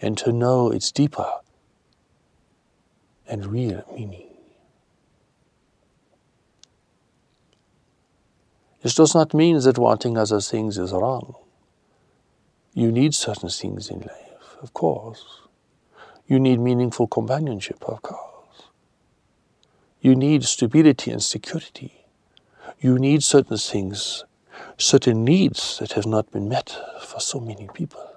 and 0.00 0.16
to 0.18 0.32
know 0.32 0.70
its 0.70 0.90
deeper 0.90 1.30
and 3.26 3.46
real 3.46 3.84
meaning. 3.94 4.31
This 8.82 8.94
does 8.96 9.14
not 9.14 9.32
mean 9.32 9.60
that 9.60 9.78
wanting 9.78 10.18
other 10.18 10.40
things 10.40 10.76
is 10.76 10.92
wrong. 10.92 11.36
You 12.74 12.90
need 12.90 13.14
certain 13.14 13.48
things 13.48 13.88
in 13.88 14.00
life, 14.00 14.56
of 14.60 14.74
course. 14.74 15.42
You 16.26 16.40
need 16.40 16.58
meaningful 16.58 17.06
companionship, 17.06 17.82
of 17.84 18.02
course. 18.02 18.64
You 20.00 20.16
need 20.16 20.42
stability 20.44 21.12
and 21.12 21.22
security. 21.22 22.06
You 22.80 22.98
need 22.98 23.22
certain 23.22 23.58
things, 23.58 24.24
certain 24.78 25.24
needs 25.24 25.78
that 25.78 25.92
have 25.92 26.06
not 26.06 26.32
been 26.32 26.48
met 26.48 26.76
for 27.02 27.20
so 27.20 27.38
many 27.38 27.68
people. 27.72 28.08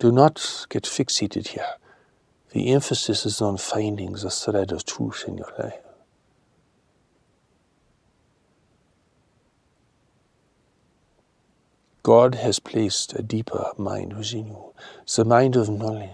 Do 0.00 0.10
not 0.10 0.66
get 0.68 0.82
fixated 0.82 1.48
here. 1.48 1.76
The 2.52 2.68
emphasis 2.72 3.24
is 3.24 3.40
on 3.40 3.56
finding 3.56 4.12
the 4.12 4.30
thread 4.30 4.72
of 4.72 4.84
truth 4.84 5.24
in 5.26 5.38
your 5.38 5.52
life. 5.58 5.78
God 12.02 12.34
has 12.34 12.58
placed 12.58 13.14
a 13.14 13.22
deeper 13.22 13.70
mind 13.78 14.14
within 14.14 14.48
you, 14.48 14.74
the 15.14 15.24
mind 15.24 15.56
of 15.56 15.68
knowledge. 15.68 16.10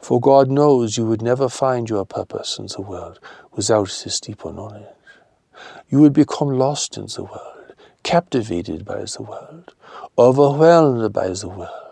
For 0.00 0.20
God 0.20 0.50
knows 0.50 0.98
you 0.98 1.06
would 1.06 1.22
never 1.22 1.48
find 1.48 1.88
your 1.88 2.04
purpose 2.04 2.58
in 2.58 2.66
the 2.66 2.82
world 2.82 3.20
without 3.52 3.86
this 4.04 4.18
deeper 4.18 4.52
knowledge. 4.52 4.88
You 5.88 6.00
would 6.00 6.12
become 6.12 6.58
lost 6.58 6.98
in 6.98 7.06
the 7.06 7.22
world, 7.22 7.74
captivated 8.02 8.84
by 8.84 9.04
the 9.04 9.22
world, 9.22 9.74
overwhelmed 10.18 11.12
by 11.12 11.28
the 11.28 11.48
world, 11.48 11.91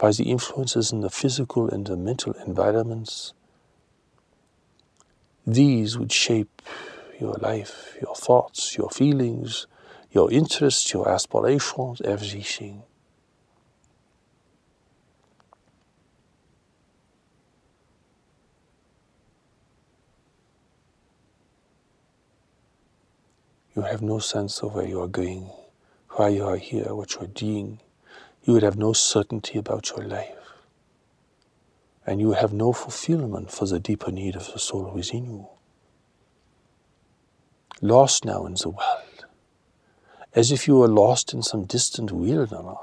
by 0.00 0.10
the 0.12 0.30
influences 0.30 0.92
in 0.92 1.02
the 1.02 1.10
physical 1.10 1.68
and 1.68 1.86
the 1.86 1.96
mental 1.96 2.32
environments. 2.46 3.34
These 5.46 5.98
would 5.98 6.10
shape 6.10 6.62
your 7.20 7.34
life, 7.34 7.98
your 8.00 8.14
thoughts, 8.14 8.78
your 8.78 8.88
feelings, 8.88 9.66
your 10.10 10.32
interests, 10.32 10.90
your 10.94 11.06
aspirations, 11.06 12.00
everything. 12.00 12.82
You 23.76 23.82
have 23.82 24.00
no 24.00 24.18
sense 24.18 24.62
of 24.62 24.74
where 24.74 24.86
you 24.86 25.02
are 25.02 25.08
going, 25.08 25.50
why 26.12 26.28
you 26.28 26.44
are 26.44 26.56
here, 26.56 26.94
what 26.94 27.14
you 27.14 27.20
are 27.20 27.26
doing. 27.26 27.80
You 28.44 28.54
would 28.54 28.62
have 28.62 28.78
no 28.78 28.92
certainty 28.92 29.58
about 29.58 29.90
your 29.90 30.06
life. 30.06 30.36
And 32.06 32.20
you 32.20 32.28
would 32.28 32.38
have 32.38 32.52
no 32.52 32.72
fulfillment 32.72 33.50
for 33.52 33.66
the 33.66 33.78
deeper 33.78 34.10
need 34.10 34.34
of 34.34 34.52
the 34.52 34.58
soul 34.58 34.90
within 34.94 35.26
you. 35.26 35.48
Lost 37.82 38.24
now 38.24 38.46
in 38.46 38.54
the 38.54 38.70
world, 38.70 39.26
as 40.34 40.50
if 40.50 40.66
you 40.66 40.76
were 40.76 40.88
lost 40.88 41.32
in 41.32 41.42
some 41.42 41.64
distant 41.64 42.10
wilderness. 42.12 42.76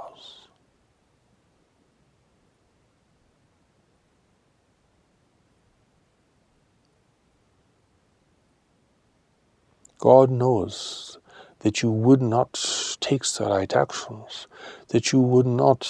God 9.98 10.30
knows 10.30 11.18
that 11.68 11.84
you 11.84 11.92
would 11.92 12.22
not 12.22 12.54
take 13.02 13.26
the 13.26 13.44
right 13.44 13.76
actions, 13.76 14.48
that 14.88 15.12
you 15.12 15.20
would 15.20 15.46
not 15.46 15.82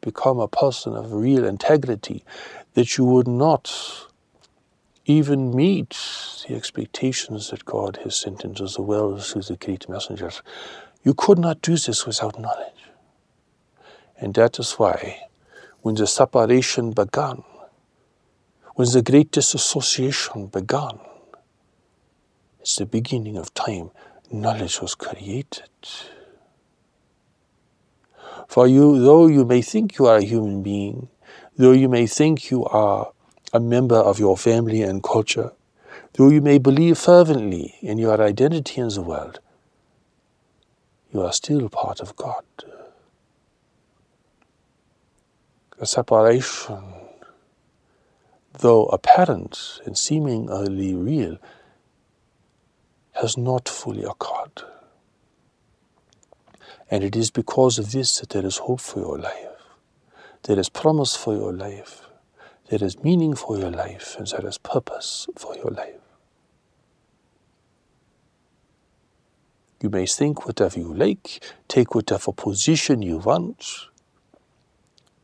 become 0.00 0.38
a 0.38 0.48
person 0.48 0.96
of 0.96 1.12
real 1.12 1.44
integrity, 1.44 2.24
that 2.72 2.96
you 2.96 3.04
would 3.04 3.28
not 3.28 3.70
even 5.04 5.54
meet 5.54 5.94
the 6.48 6.54
expectations 6.54 7.50
that 7.50 7.66
God 7.66 7.98
has 8.02 8.16
sent 8.16 8.46
into 8.46 8.64
the 8.66 8.80
world 8.80 9.22
through 9.22 9.42
the 9.42 9.56
great 9.56 9.86
messengers. 9.90 10.40
You 11.04 11.12
could 11.12 11.38
not 11.38 11.60
do 11.60 11.76
this 11.76 12.06
without 12.06 12.40
knowledge. 12.40 12.84
And 14.18 14.32
that 14.36 14.58
is 14.58 14.72
why, 14.78 15.28
when 15.82 15.96
the 15.96 16.06
separation 16.06 16.92
began, 16.92 17.44
when 18.74 18.90
the 18.90 19.02
great 19.02 19.32
disassociation 19.32 20.46
began, 20.46 20.98
it's 22.60 22.76
the 22.76 22.86
beginning 22.86 23.36
of 23.36 23.52
time. 23.52 23.90
Knowledge 24.30 24.80
was 24.80 24.94
created. 24.94 25.70
For 28.48 28.66
you, 28.66 29.00
though 29.00 29.26
you 29.28 29.44
may 29.44 29.62
think 29.62 29.98
you 29.98 30.06
are 30.06 30.16
a 30.16 30.24
human 30.24 30.62
being, 30.62 31.08
though 31.56 31.72
you 31.72 31.88
may 31.88 32.06
think 32.06 32.50
you 32.50 32.64
are 32.64 33.12
a 33.52 33.60
member 33.60 33.96
of 33.96 34.18
your 34.18 34.36
family 34.36 34.82
and 34.82 35.02
culture, 35.02 35.52
though 36.14 36.28
you 36.28 36.40
may 36.40 36.58
believe 36.58 36.98
fervently 36.98 37.76
in 37.80 37.98
your 37.98 38.20
identity 38.20 38.80
in 38.80 38.88
the 38.88 39.00
world, 39.00 39.38
you 41.12 41.22
are 41.22 41.32
still 41.32 41.68
part 41.68 42.00
of 42.00 42.16
God. 42.16 42.44
A 45.78 45.86
separation, 45.86 46.82
though 48.58 48.86
apparent 48.86 49.80
and 49.84 49.96
seemingly 49.96 50.94
real, 50.94 51.38
has 53.20 53.36
not 53.36 53.68
fully 53.68 54.04
occurred. 54.04 54.62
And 56.90 57.02
it 57.02 57.16
is 57.16 57.30
because 57.30 57.78
of 57.78 57.92
this 57.92 58.20
that 58.20 58.30
there 58.30 58.46
is 58.46 58.58
hope 58.58 58.80
for 58.80 59.00
your 59.00 59.18
life, 59.18 59.48
there 60.44 60.58
is 60.58 60.68
promise 60.68 61.16
for 61.16 61.34
your 61.34 61.52
life, 61.52 62.02
there 62.68 62.82
is 62.82 63.02
meaning 63.02 63.34
for 63.34 63.58
your 63.58 63.70
life, 63.70 64.16
and 64.18 64.26
there 64.28 64.46
is 64.46 64.58
purpose 64.58 65.26
for 65.36 65.56
your 65.56 65.70
life. 65.70 65.94
You 69.82 69.90
may 69.90 70.06
think 70.06 70.46
whatever 70.46 70.78
you 70.78 70.94
like, 70.94 71.44
take 71.68 71.94
whatever 71.94 72.32
position 72.32 73.02
you 73.02 73.18
want, 73.18 73.88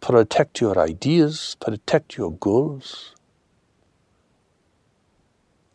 protect 0.01 0.61
your 0.61 0.79
ideas, 0.79 1.57
protect 1.61 2.17
your 2.17 2.33
goals, 2.33 3.15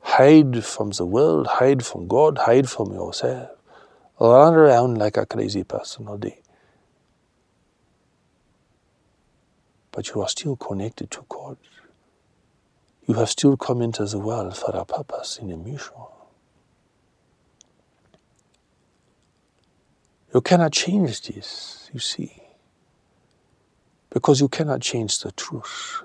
hide 0.08 0.64
from 0.64 0.92
the 0.92 1.06
world, 1.06 1.46
hide 1.48 1.86
from 1.86 2.08
God, 2.08 2.38
hide 2.38 2.70
from 2.70 2.94
yourself, 2.94 3.50
run 4.20 4.54
around 4.54 4.98
like 4.98 5.18
a 5.18 5.26
crazy 5.26 5.64
person 5.66 6.08
all 6.08 6.18
day. 6.18 6.40
But 9.92 10.08
you 10.14 10.22
are 10.22 10.30
still 10.30 10.56
connected 10.56 11.12
to 11.12 11.26
God. 11.28 11.58
You 13.06 13.16
have 13.16 13.30
still 13.30 13.58
come 13.58 13.82
into 13.82 14.06
the 14.06 14.18
world 14.18 14.56
for 14.56 14.72
a 14.72 14.86
purpose 14.86 15.38
in 15.42 15.52
a 15.52 15.58
mission. 15.58 15.94
You 20.34 20.40
cannot 20.42 20.72
change 20.72 21.22
this, 21.22 21.90
you 21.94 22.00
see, 22.00 22.42
because 24.10 24.40
you 24.40 24.48
cannot 24.48 24.82
change 24.82 25.20
the 25.20 25.32
truth. 25.32 26.02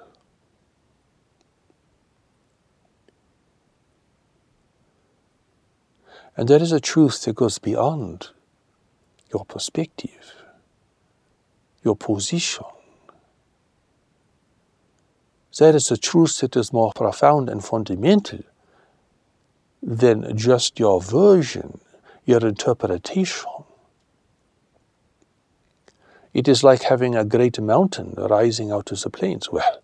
And 6.37 6.49
there 6.49 6.63
is 6.63 6.73
a 6.73 6.81
truth 6.81 7.25
that 7.25 7.37
goes 7.37 7.59
beyond 7.59 8.31
your 9.33 9.45
perspective, 9.45 10.35
your 11.85 11.97
position. 11.97 12.65
There 15.59 15.77
is 15.77 15.91
a 15.91 15.99
truth 15.99 16.41
that 16.41 16.57
is 16.57 16.73
more 16.73 16.93
profound 16.95 17.51
and 17.51 17.63
fundamental 17.63 18.41
than 19.83 20.37
just 20.37 20.79
your 20.79 21.01
version, 21.01 21.81
your 22.25 22.47
interpretation. 22.47 23.51
It 26.33 26.49
is 26.49 26.65
like 26.65 26.83
having 26.83 27.15
a 27.15 27.25
great 27.25 27.61
mountain 27.61 28.15
rising 28.17 28.71
out 28.71 28.91
of 28.91 29.03
the 29.03 29.11
plains. 29.11 29.51
Well, 29.51 29.83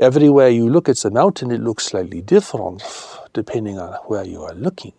everywhere 0.00 0.48
you 0.48 0.68
look 0.68 0.88
at 0.88 0.96
the 0.98 1.10
mountain, 1.10 1.50
it 1.50 1.60
looks 1.60 1.84
slightly 1.84 2.22
different 2.22 2.82
depending 3.32 3.78
on 3.78 3.92
where 4.06 4.24
you 4.24 4.42
are 4.42 4.54
looking. 4.54 4.94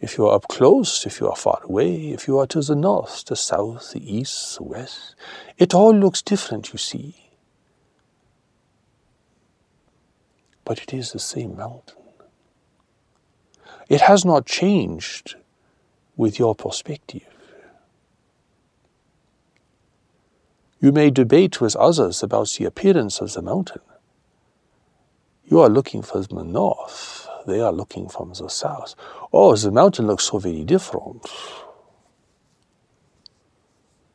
If 0.00 0.18
you 0.18 0.26
are 0.26 0.34
up 0.34 0.48
close, 0.48 1.06
if 1.06 1.20
you 1.20 1.28
are 1.28 1.36
far 1.36 1.60
away, 1.62 2.10
if 2.10 2.26
you 2.26 2.38
are 2.38 2.46
to 2.48 2.60
the 2.60 2.74
north, 2.74 3.24
the 3.26 3.36
south, 3.36 3.92
the 3.92 4.16
east, 4.16 4.56
the 4.56 4.64
west, 4.64 5.14
it 5.56 5.72
all 5.72 5.94
looks 5.94 6.20
different, 6.20 6.72
you 6.72 6.78
see. 6.78 7.30
But 10.64 10.82
it 10.82 10.92
is 10.92 11.12
the 11.12 11.18
same 11.18 11.56
mountain. 11.56 12.02
It 13.88 14.00
has 14.02 14.24
not 14.24 14.46
changed 14.46 15.36
with 16.16 16.38
your 16.38 16.54
perspective. 16.54 17.33
You 20.80 20.92
may 20.92 21.10
debate 21.10 21.60
with 21.60 21.76
others 21.76 22.22
about 22.22 22.50
the 22.50 22.64
appearance 22.64 23.20
of 23.20 23.32
the 23.32 23.42
mountain. 23.42 23.82
You 25.44 25.60
are 25.60 25.68
looking 25.68 26.02
from 26.02 26.22
the 26.22 26.44
north, 26.44 27.28
they 27.46 27.60
are 27.60 27.72
looking 27.72 28.08
from 28.08 28.32
the 28.32 28.48
south. 28.48 28.94
Oh, 29.32 29.54
the 29.54 29.70
mountain 29.70 30.06
looks 30.06 30.24
so 30.24 30.38
very 30.38 30.64
different. 30.64 31.26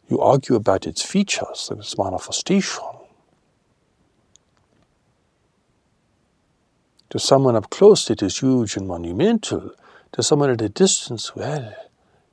You 0.10 0.20
argue 0.20 0.56
about 0.56 0.88
its 0.88 1.04
features, 1.04 1.68
and 1.70 1.80
its 1.80 1.98
manifestation. 1.98 2.84
To 7.12 7.20
someone 7.20 7.56
up 7.56 7.70
close, 7.70 8.10
it 8.10 8.22
is 8.22 8.40
huge 8.40 8.76
and 8.76 8.88
monumental. 8.88 9.72
To 10.14 10.24
someone 10.24 10.50
at 10.50 10.62
a 10.62 10.70
distance, 10.70 11.36
well, 11.36 11.74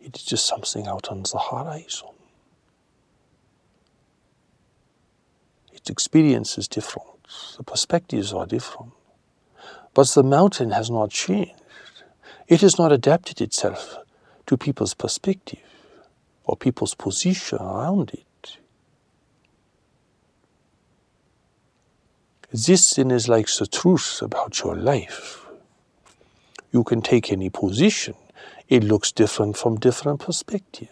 it 0.00 0.16
is 0.16 0.22
just 0.22 0.46
something 0.46 0.86
out 0.86 1.08
on 1.08 1.22
the 1.22 1.38
horizon. 1.38 2.15
Experience 5.90 6.58
is 6.58 6.68
different. 6.68 7.08
The 7.56 7.62
perspectives 7.62 8.32
are 8.32 8.46
different. 8.46 8.92
But 9.94 10.08
the 10.08 10.22
mountain 10.22 10.70
has 10.70 10.90
not 10.90 11.10
changed. 11.10 11.54
It 12.48 12.60
has 12.60 12.78
not 12.78 12.92
adapted 12.92 13.40
itself 13.40 13.96
to 14.46 14.56
people's 14.56 14.94
perspective 14.94 15.58
or 16.44 16.56
people's 16.56 16.94
position 16.94 17.58
around 17.58 18.10
it. 18.10 18.58
This 22.52 22.94
then 22.94 23.10
is 23.10 23.28
like 23.28 23.48
the 23.58 23.66
truth 23.66 24.22
about 24.22 24.60
your 24.60 24.76
life. 24.76 25.46
You 26.72 26.84
can 26.84 27.02
take 27.02 27.32
any 27.32 27.50
position, 27.50 28.14
it 28.68 28.84
looks 28.84 29.12
different 29.12 29.56
from 29.56 29.76
different 29.76 30.20
perspectives. 30.20 30.90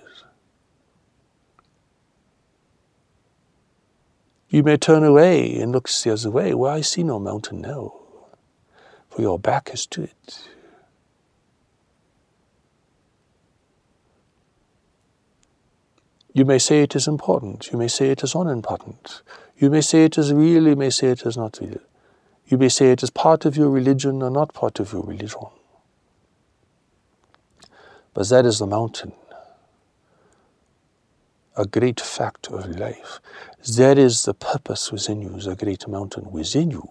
You 4.55 4.63
may 4.63 4.77
turn 4.77 5.03
away 5.03 5.57
and 5.57 5.73
look 5.73 5.89
the 5.89 6.13
other 6.13 6.31
way. 6.31 6.55
where 6.55 6.71
I 6.71 6.81
see 6.81 7.03
no 7.03 7.19
mountain 7.19 7.61
now, 7.61 7.93
for 9.09 9.21
your 9.21 9.37
back 9.37 9.71
is 9.75 9.85
to 9.87 10.05
it. 10.05 10.49
You 16.33 16.45
may 16.45 16.61
say 16.61 16.83
it 16.83 16.95
is 16.95 17.09
important. 17.09 17.73
You 17.73 17.79
may 17.79 17.89
say 17.89 18.11
it 18.11 18.23
is 18.23 18.37
unimportant. 18.37 19.23
You 19.59 19.71
may 19.71 19.81
say 19.81 20.05
it 20.05 20.17
is 20.17 20.33
real. 20.33 20.69
You 20.69 20.77
may 20.77 20.91
say 20.91 21.09
it 21.09 21.27
is 21.27 21.37
not 21.37 21.59
real. 21.61 21.83
You 22.47 22.57
may 22.57 22.69
say 22.69 22.93
it 22.93 23.03
is 23.03 23.11
part 23.11 23.45
of 23.45 23.57
your 23.57 23.71
religion 23.71 24.23
or 24.23 24.31
not 24.31 24.55
part 24.55 24.79
of 24.79 24.93
your 24.93 25.03
religion. 25.03 25.47
But 28.13 28.29
that 28.29 28.47
is 28.47 28.61
the 28.61 28.69
mountain, 28.69 29.15
a 31.57 31.67
great 31.67 32.01
fact 32.01 32.47
of 32.53 32.69
life. 32.79 33.19
That 33.67 33.97
is 33.97 34.25
the 34.25 34.35
purpose 34.35 34.93
within 34.93 35.23
you, 35.23 35.41
the 35.41 35.57
great 35.57 35.89
mountain 35.89 36.31
within 36.31 36.71
you, 36.71 36.91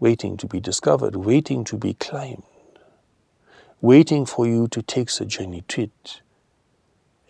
waiting 0.00 0.36
to 0.38 0.46
be 0.48 0.58
discovered, 0.58 1.14
waiting 1.14 1.62
to 1.64 1.76
be 1.76 1.94
climbed, 1.94 2.42
waiting 3.80 4.26
for 4.26 4.44
you 4.44 4.66
to 4.68 4.82
take 4.82 5.12
the 5.12 5.24
journey 5.24 5.62
to 5.68 5.82
it 5.82 6.20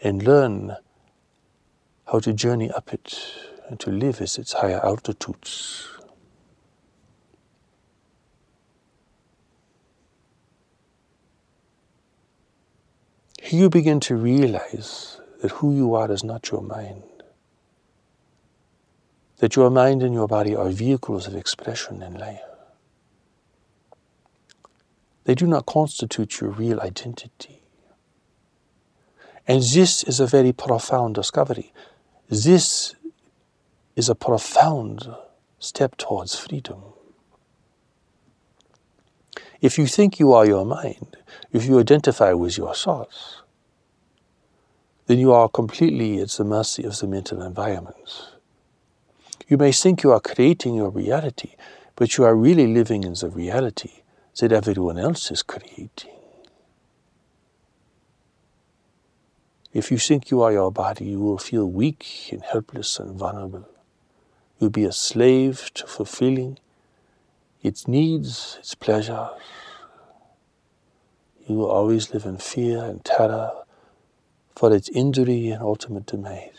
and 0.02 0.22
learn 0.22 0.76
how 2.10 2.20
to 2.20 2.32
journey 2.32 2.70
up 2.70 2.94
it 2.94 3.20
and 3.68 3.78
to 3.80 3.90
live 3.90 4.22
at 4.22 4.38
its 4.38 4.54
higher 4.54 4.80
altitudes. 4.82 5.88
Here 13.42 13.60
you 13.60 13.68
begin 13.68 14.00
to 14.00 14.16
realize 14.16 15.20
that 15.42 15.50
who 15.52 15.74
you 15.74 15.94
are 15.94 16.10
is 16.10 16.24
not 16.24 16.50
your 16.50 16.62
mind. 16.62 17.02
That 19.38 19.54
your 19.54 19.70
mind 19.70 20.02
and 20.02 20.14
your 20.14 20.26
body 20.26 20.56
are 20.56 20.70
vehicles 20.70 21.26
of 21.26 21.34
expression 21.34 22.02
in 22.02 22.14
life. 22.14 22.40
They 25.24 25.34
do 25.34 25.46
not 25.46 25.66
constitute 25.66 26.40
your 26.40 26.50
real 26.50 26.80
identity. 26.80 27.62
And 29.46 29.62
this 29.62 30.04
is 30.04 30.20
a 30.20 30.26
very 30.26 30.52
profound 30.52 31.14
discovery. 31.14 31.72
This 32.28 32.94
is 33.94 34.08
a 34.08 34.14
profound 34.14 35.08
step 35.58 35.96
towards 35.96 36.36
freedom. 36.36 36.82
If 39.60 39.78
you 39.78 39.86
think 39.86 40.20
you 40.20 40.32
are 40.32 40.46
your 40.46 40.64
mind, 40.64 41.16
if 41.52 41.64
you 41.64 41.78
identify 41.78 42.32
with 42.32 42.56
your 42.56 42.74
thoughts, 42.74 43.42
then 45.06 45.18
you 45.18 45.32
are 45.32 45.48
completely 45.48 46.20
at 46.20 46.30
the 46.30 46.44
mercy 46.44 46.84
of 46.84 46.98
the 46.98 47.06
mental 47.06 47.42
environment. 47.42 48.35
You 49.48 49.56
may 49.56 49.70
think 49.70 50.02
you 50.02 50.10
are 50.12 50.20
creating 50.20 50.74
your 50.74 50.90
reality, 50.90 51.54
but 51.94 52.16
you 52.16 52.24
are 52.24 52.34
really 52.34 52.66
living 52.66 53.04
in 53.04 53.14
the 53.14 53.30
reality 53.30 54.02
that 54.40 54.52
everyone 54.52 54.98
else 54.98 55.30
is 55.30 55.42
creating. 55.42 56.16
If 59.72 59.90
you 59.90 59.98
think 59.98 60.30
you 60.30 60.42
are 60.42 60.52
your 60.52 60.72
body, 60.72 61.04
you 61.04 61.20
will 61.20 61.38
feel 61.38 61.66
weak 61.66 62.30
and 62.32 62.42
helpless 62.42 62.98
and 62.98 63.18
vulnerable. 63.18 63.68
You'll 64.58 64.70
be 64.70 64.84
a 64.84 64.92
slave 64.92 65.70
to 65.74 65.86
fulfilling 65.86 66.58
its 67.62 67.86
needs, 67.86 68.56
its 68.58 68.74
pleasures. 68.74 69.28
You 71.46 71.56
will 71.56 71.70
always 71.70 72.12
live 72.12 72.24
in 72.24 72.38
fear 72.38 72.82
and 72.84 73.04
terror 73.04 73.52
for 74.54 74.74
its 74.74 74.88
injury 74.88 75.50
and 75.50 75.62
ultimate 75.62 76.06
demise. 76.06 76.55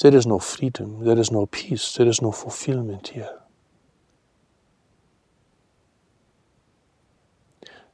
There 0.00 0.14
is 0.14 0.26
no 0.26 0.38
freedom, 0.38 1.04
there 1.04 1.18
is 1.18 1.30
no 1.30 1.46
peace, 1.46 1.94
there 1.94 2.08
is 2.08 2.20
no 2.20 2.32
fulfillment 2.32 3.08
here. 3.08 3.38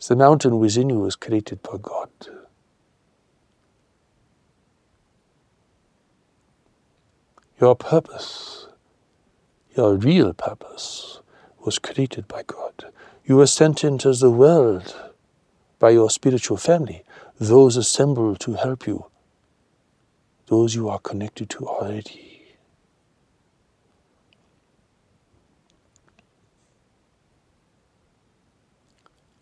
The 0.09 0.17
mountain 0.17 0.59
within 0.59 0.89
you 0.89 1.01
was 1.01 1.15
created 1.15 1.63
by 1.63 1.77
God. 1.81 2.09
Your 7.61 7.77
purpose, 7.77 8.67
your 9.77 9.95
real 9.97 10.33
purpose, 10.33 11.21
was 11.59 11.79
created 11.79 12.27
by 12.27 12.43
God. 12.45 12.87
You 13.27 13.37
were 13.37 13.47
sent 13.47 13.85
into 13.85 14.13
the 14.15 14.31
world 14.31 15.13
by 15.79 15.91
your 15.91 16.09
spiritual 16.09 16.57
family, 16.57 17.05
those 17.39 17.77
assembled 17.77 18.41
to 18.41 18.55
help 18.55 18.87
you, 18.87 19.10
those 20.51 20.75
you 20.75 20.91
are 20.91 20.99
connected 20.99 21.49
to 21.49 21.67
already. 21.67 22.31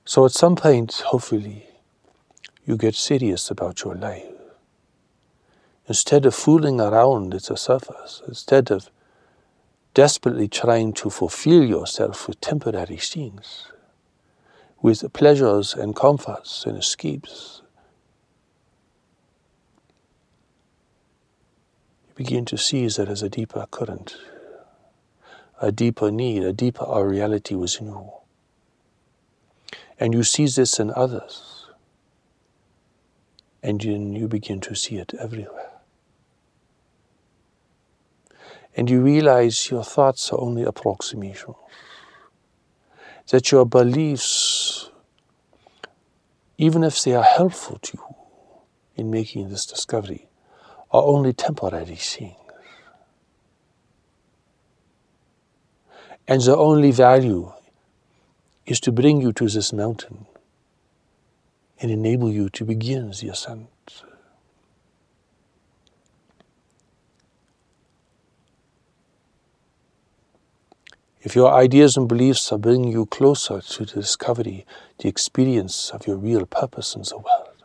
So 0.04 0.24
at 0.24 0.32
some 0.32 0.56
point, 0.56 0.92
hopefully, 1.06 1.66
you 2.64 2.76
get 2.76 2.94
serious 2.94 3.50
about 3.50 3.84
your 3.84 3.94
life. 3.94 4.24
Instead 5.86 6.26
of 6.26 6.34
fooling 6.34 6.80
around 6.80 7.34
at 7.34 7.44
the 7.44 7.56
surface, 7.56 8.22
instead 8.28 8.70
of 8.70 8.90
desperately 9.94 10.48
trying 10.48 10.92
to 10.92 11.10
fulfill 11.10 11.64
yourself 11.64 12.28
with 12.28 12.40
temporary 12.40 12.98
things, 12.98 13.68
with 14.82 15.10
pleasures 15.12 15.74
and 15.74 15.96
comforts 15.96 16.64
and 16.66 16.76
escapes, 16.78 17.62
you 22.07 22.07
begin 22.18 22.44
to 22.44 22.58
see 22.58 22.86
that 22.86 22.96
there 22.96 23.10
is 23.10 23.22
a 23.22 23.28
deeper 23.30 23.64
current, 23.70 24.16
a 25.62 25.70
deeper 25.70 26.10
need, 26.10 26.42
a 26.42 26.52
deeper 26.52 26.84
reality 27.06 27.54
within 27.54 27.86
you. 27.86 28.10
And 29.98 30.12
you 30.12 30.22
see 30.22 30.46
this 30.46 30.78
in 30.78 30.92
others, 30.94 31.66
and 33.62 33.80
then 33.80 34.14
you 34.14 34.28
begin 34.28 34.60
to 34.62 34.74
see 34.74 34.96
it 34.96 35.14
everywhere. 35.14 35.78
and 38.78 38.88
you 38.88 39.00
realize 39.00 39.72
your 39.72 39.82
thoughts 39.82 40.32
are 40.32 40.40
only 40.40 40.62
approximations, 40.62 41.56
that 43.30 43.50
your 43.50 43.66
beliefs, 43.66 44.88
even 46.58 46.84
if 46.84 47.02
they 47.02 47.12
are 47.12 47.24
helpful 47.24 47.80
to 47.82 47.98
you 47.98 48.14
in 48.94 49.10
making 49.10 49.48
this 49.48 49.66
discovery, 49.66 50.27
are 50.90 51.02
only 51.02 51.32
temporary 51.32 51.96
things. 51.96 52.34
And 56.26 56.42
the 56.42 56.56
only 56.56 56.90
value 56.90 57.52
is 58.66 58.80
to 58.80 58.92
bring 58.92 59.22
you 59.22 59.32
to 59.32 59.48
this 59.48 59.72
mountain 59.72 60.26
and 61.80 61.90
enable 61.90 62.30
you 62.30 62.50
to 62.50 62.64
begin 62.64 63.10
the 63.10 63.30
ascent. 63.30 63.68
If 71.20 71.34
your 71.34 71.52
ideas 71.52 71.96
and 71.96 72.08
beliefs 72.08 72.52
are 72.52 72.58
bringing 72.58 72.92
you 72.92 73.06
closer 73.06 73.60
to 73.60 73.84
the 73.84 74.00
discovery, 74.00 74.64
the 74.98 75.08
experience 75.08 75.90
of 75.90 76.06
your 76.06 76.16
real 76.16 76.46
purpose 76.46 76.94
in 76.94 77.02
the 77.02 77.16
world, 77.16 77.64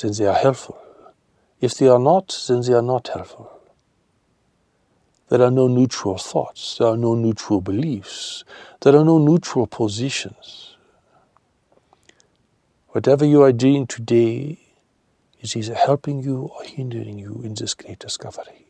then 0.00 0.12
they 0.12 0.26
are 0.26 0.34
helpful. 0.34 0.83
If 1.64 1.78
they 1.78 1.88
are 1.88 1.98
not, 1.98 2.44
then 2.46 2.60
they 2.60 2.74
are 2.74 2.82
not 2.82 3.08
helpful. 3.08 3.50
There 5.30 5.40
are 5.40 5.50
no 5.50 5.66
neutral 5.66 6.18
thoughts, 6.18 6.76
there 6.76 6.88
are 6.88 6.96
no 6.98 7.14
neutral 7.14 7.62
beliefs, 7.62 8.44
there 8.82 8.94
are 8.94 9.02
no 9.02 9.16
neutral 9.16 9.66
positions. 9.66 10.76
Whatever 12.88 13.24
you 13.24 13.40
are 13.42 13.52
doing 13.52 13.86
today 13.86 14.58
is 15.40 15.56
either 15.56 15.74
helping 15.74 16.22
you 16.22 16.50
or 16.54 16.64
hindering 16.64 17.18
you 17.18 17.40
in 17.42 17.54
this 17.54 17.72
great 17.72 17.98
discovery. 17.98 18.63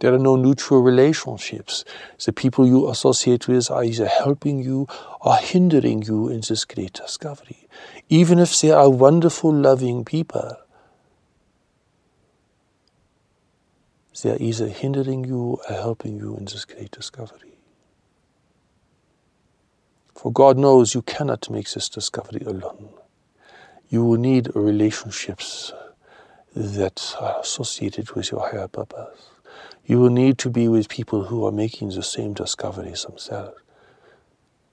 There 0.00 0.14
are 0.14 0.18
no 0.18 0.36
neutral 0.36 0.82
relationships. 0.82 1.84
The 2.24 2.32
people 2.32 2.66
you 2.66 2.88
associate 2.88 3.48
with 3.48 3.70
are 3.70 3.82
either 3.82 4.06
helping 4.06 4.60
you 4.60 4.86
or 5.20 5.36
hindering 5.36 6.02
you 6.02 6.28
in 6.28 6.42
this 6.48 6.64
great 6.64 6.92
discovery. 6.92 7.66
Even 8.08 8.38
if 8.38 8.60
they 8.60 8.70
are 8.70 8.88
wonderful, 8.88 9.52
loving 9.52 10.04
people, 10.04 10.56
they 14.22 14.30
are 14.30 14.38
either 14.40 14.68
hindering 14.68 15.24
you 15.24 15.58
or 15.68 15.74
helping 15.74 16.16
you 16.18 16.36
in 16.36 16.44
this 16.44 16.64
great 16.64 16.90
discovery. 16.90 17.58
For 20.14 20.32
God 20.32 20.58
knows 20.58 20.94
you 20.94 21.02
cannot 21.02 21.48
make 21.48 21.70
this 21.70 21.88
discovery 21.88 22.42
alone. 22.44 22.88
You 23.88 24.04
will 24.04 24.18
need 24.18 24.50
relationships 24.54 25.72
that 26.54 27.14
are 27.20 27.40
associated 27.40 28.10
with 28.12 28.32
your 28.32 28.40
higher 28.40 28.66
purpose. 28.66 29.30
You 29.88 29.98
will 29.98 30.10
need 30.10 30.36
to 30.40 30.50
be 30.50 30.68
with 30.68 30.90
people 30.90 31.24
who 31.24 31.46
are 31.46 31.50
making 31.50 31.88
the 31.88 32.02
same 32.02 32.34
discoveries 32.34 33.04
themselves. 33.04 33.58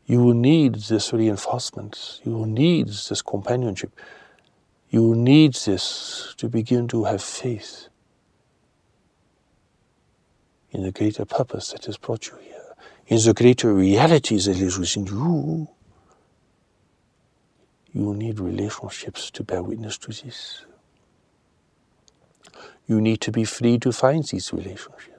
You 0.05 0.21
will 0.21 0.33
need 0.33 0.75
this 0.75 1.13
reinforcement. 1.13 2.19
You 2.25 2.33
will 2.33 2.45
need 2.45 2.89
this 2.89 3.21
companionship. 3.21 3.97
You 4.89 5.01
will 5.03 5.15
need 5.15 5.53
this 5.53 6.35
to 6.37 6.49
begin 6.49 6.89
to 6.89 7.05
have 7.05 7.23
faith 7.23 7.87
in 10.71 10.83
the 10.83 10.91
greater 10.91 11.23
purpose 11.23 11.71
that 11.71 11.85
has 11.85 11.95
brought 11.95 12.27
you 12.27 12.35
here, 12.43 12.75
in 13.07 13.23
the 13.23 13.33
greater 13.33 13.73
reality 13.73 14.37
that 14.37 14.59
is 14.59 14.77
within 14.77 15.05
you. 15.05 15.69
You 17.93 18.03
will 18.03 18.13
need 18.15 18.41
relationships 18.41 19.31
to 19.31 19.45
bear 19.45 19.63
witness 19.63 19.97
to 19.99 20.09
this. 20.09 20.65
You 22.87 23.01
need 23.01 23.21
to 23.21 23.31
be 23.31 23.45
free 23.45 23.79
to 23.79 23.91
find 23.91 24.23
these 24.23 24.53
relationships. 24.53 25.09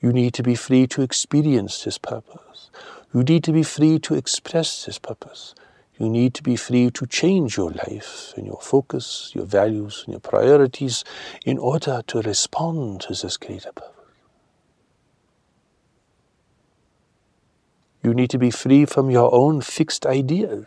You 0.00 0.12
need 0.12 0.34
to 0.34 0.42
be 0.42 0.56
free 0.56 0.86
to 0.88 1.02
experience 1.02 1.84
this 1.84 1.96
purpose. 1.96 2.70
You 3.14 3.22
need 3.22 3.44
to 3.44 3.52
be 3.52 3.62
free 3.62 3.98
to 4.00 4.14
express 4.14 4.84
this 4.84 4.98
purpose. 4.98 5.54
You 5.98 6.08
need 6.08 6.34
to 6.34 6.42
be 6.42 6.56
free 6.56 6.90
to 6.90 7.06
change 7.06 7.56
your 7.56 7.70
life 7.70 8.32
and 8.36 8.46
your 8.46 8.58
focus, 8.60 9.30
your 9.34 9.44
values, 9.44 10.02
and 10.04 10.14
your 10.14 10.20
priorities 10.20 11.04
in 11.46 11.58
order 11.58 12.02
to 12.08 12.20
respond 12.22 13.02
to 13.02 13.14
this 13.14 13.36
greater 13.36 13.70
purpose. 13.72 13.90
You 18.02 18.14
need 18.14 18.30
to 18.30 18.38
be 18.38 18.50
free 18.50 18.84
from 18.84 19.10
your 19.10 19.32
own 19.32 19.60
fixed 19.60 20.04
ideas, 20.04 20.66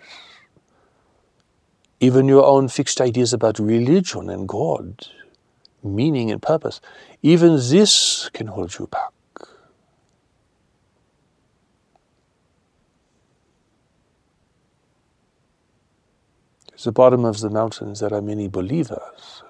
even 2.00 2.28
your 2.28 2.46
own 2.46 2.70
fixed 2.70 3.02
ideas 3.02 3.34
about 3.34 3.60
religion 3.60 4.30
and 4.30 4.48
God 4.48 5.06
meaning 5.86 6.32
and 6.32 6.42
purpose, 6.42 6.82
even 7.22 7.56
this 7.56 8.30
can 8.34 8.48
hold 8.48 8.78
you 8.78 8.88
back. 8.88 9.12
At 16.74 16.82
the 16.82 16.92
bottom 16.92 17.26
of 17.26 17.40
the 17.40 17.50
mountains, 17.50 18.00
there 18.00 18.14
are 18.14 18.22
many 18.22 18.48
believers, 18.48 19.44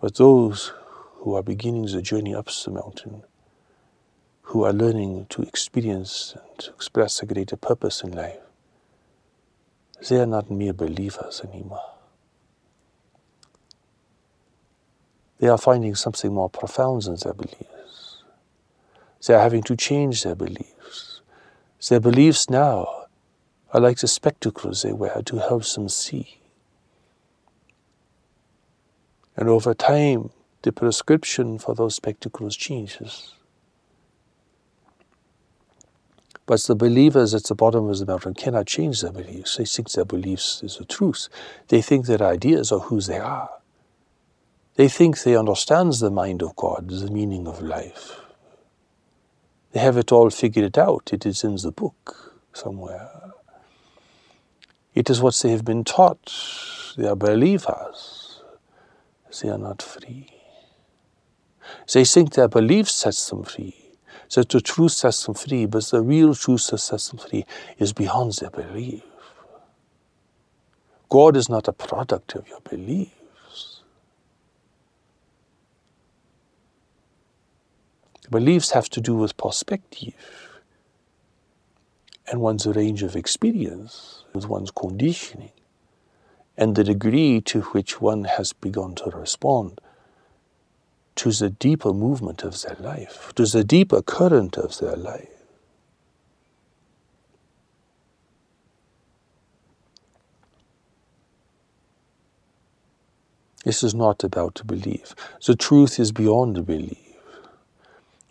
but 0.00 0.16
those 0.16 0.72
who 1.18 1.34
are 1.34 1.42
beginning 1.42 1.86
the 1.86 2.02
journey 2.02 2.34
up 2.34 2.46
the 2.46 2.70
mountain, 2.70 3.22
who 4.42 4.64
are 4.64 4.72
learning 4.72 5.26
to 5.30 5.42
experience 5.42 6.34
and 6.34 6.58
to 6.58 6.70
express 6.72 7.22
a 7.22 7.26
greater 7.26 7.56
purpose 7.56 8.02
in 8.02 8.12
life, 8.12 8.40
they 10.08 10.20
are 10.20 10.26
not 10.26 10.50
mere 10.50 10.74
believers 10.74 11.40
anymore. 11.44 11.93
They 15.38 15.48
are 15.48 15.58
finding 15.58 15.94
something 15.94 16.32
more 16.32 16.48
profound 16.48 17.06
in 17.06 17.16
their 17.16 17.34
beliefs. 17.34 18.22
They 19.26 19.34
are 19.34 19.40
having 19.40 19.62
to 19.64 19.76
change 19.76 20.22
their 20.22 20.34
beliefs. 20.34 21.20
Their 21.88 22.00
beliefs 22.00 22.48
now 22.48 23.06
are 23.72 23.80
like 23.80 23.98
the 23.98 24.08
spectacles 24.08 24.82
they 24.82 24.92
wear 24.92 25.22
to 25.24 25.38
help 25.38 25.64
them 25.66 25.88
see. 25.88 26.40
And 29.36 29.48
over 29.48 29.74
time, 29.74 30.30
the 30.62 30.72
prescription 30.72 31.58
for 31.58 31.74
those 31.74 31.96
spectacles 31.96 32.56
changes. 32.56 33.34
But 36.46 36.60
the 36.62 36.74
believers 36.74 37.34
at 37.34 37.44
the 37.44 37.54
bottom 37.54 37.88
of 37.88 37.98
the 37.98 38.06
mountain 38.06 38.34
cannot 38.34 38.66
change 38.66 39.00
their 39.00 39.12
beliefs. 39.12 39.56
They 39.56 39.64
think 39.64 39.90
their 39.90 40.04
beliefs 40.04 40.62
is 40.62 40.76
the 40.76 40.84
truth. 40.84 41.28
They 41.68 41.80
think 41.80 42.06
their 42.06 42.22
ideas 42.22 42.70
are 42.70 42.80
who 42.80 43.00
they 43.00 43.18
are. 43.18 43.50
They 44.76 44.88
think 44.88 45.22
they 45.22 45.36
understand 45.36 45.92
the 45.94 46.10
mind 46.10 46.42
of 46.42 46.56
God, 46.56 46.88
the 46.88 47.10
meaning 47.10 47.46
of 47.46 47.62
life. 47.62 48.20
They 49.72 49.80
have 49.80 49.96
it 49.96 50.10
all 50.12 50.30
figured 50.30 50.78
out. 50.78 51.12
It 51.12 51.24
is 51.26 51.44
in 51.44 51.56
the 51.56 51.70
book 51.70 52.40
somewhere. 52.52 53.10
It 54.94 55.10
is 55.10 55.20
what 55.20 55.34
they 55.36 55.50
have 55.50 55.64
been 55.64 55.84
taught. 55.84 56.32
They 56.96 57.08
are 57.08 57.16
believers. 57.16 58.42
They 59.42 59.48
are 59.48 59.58
not 59.58 59.82
free. 59.82 60.30
They 61.92 62.04
think 62.04 62.34
their 62.34 62.48
belief 62.48 62.88
sets 62.90 63.28
them 63.28 63.42
free, 63.42 63.74
that 64.34 64.48
the 64.48 64.60
truth 64.60 64.92
sets 64.92 65.24
them 65.24 65.34
free, 65.34 65.66
but 65.66 65.84
the 65.86 66.02
real 66.02 66.34
truth 66.34 66.68
that 66.68 66.78
sets 66.78 67.08
them 67.08 67.18
free 67.18 67.44
is 67.78 67.92
beyond 67.92 68.34
their 68.34 68.50
belief. 68.50 69.02
God 71.08 71.36
is 71.36 71.48
not 71.48 71.68
a 71.68 71.72
product 71.72 72.34
of 72.34 72.48
your 72.48 72.60
belief. 72.60 73.12
Beliefs 78.30 78.70
have 78.70 78.88
to 78.90 79.00
do 79.00 79.14
with 79.14 79.36
perspective 79.36 80.14
and 82.26 82.40
one's 82.40 82.66
range 82.66 83.02
of 83.02 83.16
experience, 83.16 84.24
with 84.32 84.48
one's 84.48 84.70
conditioning, 84.70 85.52
and 86.56 86.74
the 86.74 86.84
degree 86.84 87.40
to 87.42 87.62
which 87.62 88.00
one 88.00 88.24
has 88.24 88.52
begun 88.52 88.94
to 88.94 89.10
respond 89.10 89.80
to 91.16 91.30
the 91.30 91.50
deeper 91.50 91.92
movement 91.92 92.42
of 92.42 92.60
their 92.62 92.76
life, 92.80 93.32
to 93.36 93.44
the 93.44 93.62
deeper 93.62 94.00
current 94.02 94.56
of 94.56 94.78
their 94.78 94.96
life. 94.96 95.28
This 103.64 103.82
is 103.82 103.94
not 103.94 104.22
about 104.24 104.60
belief. 104.66 105.14
The 105.46 105.56
truth 105.56 105.98
is 105.98 106.12
beyond 106.12 106.66
belief. 106.66 107.03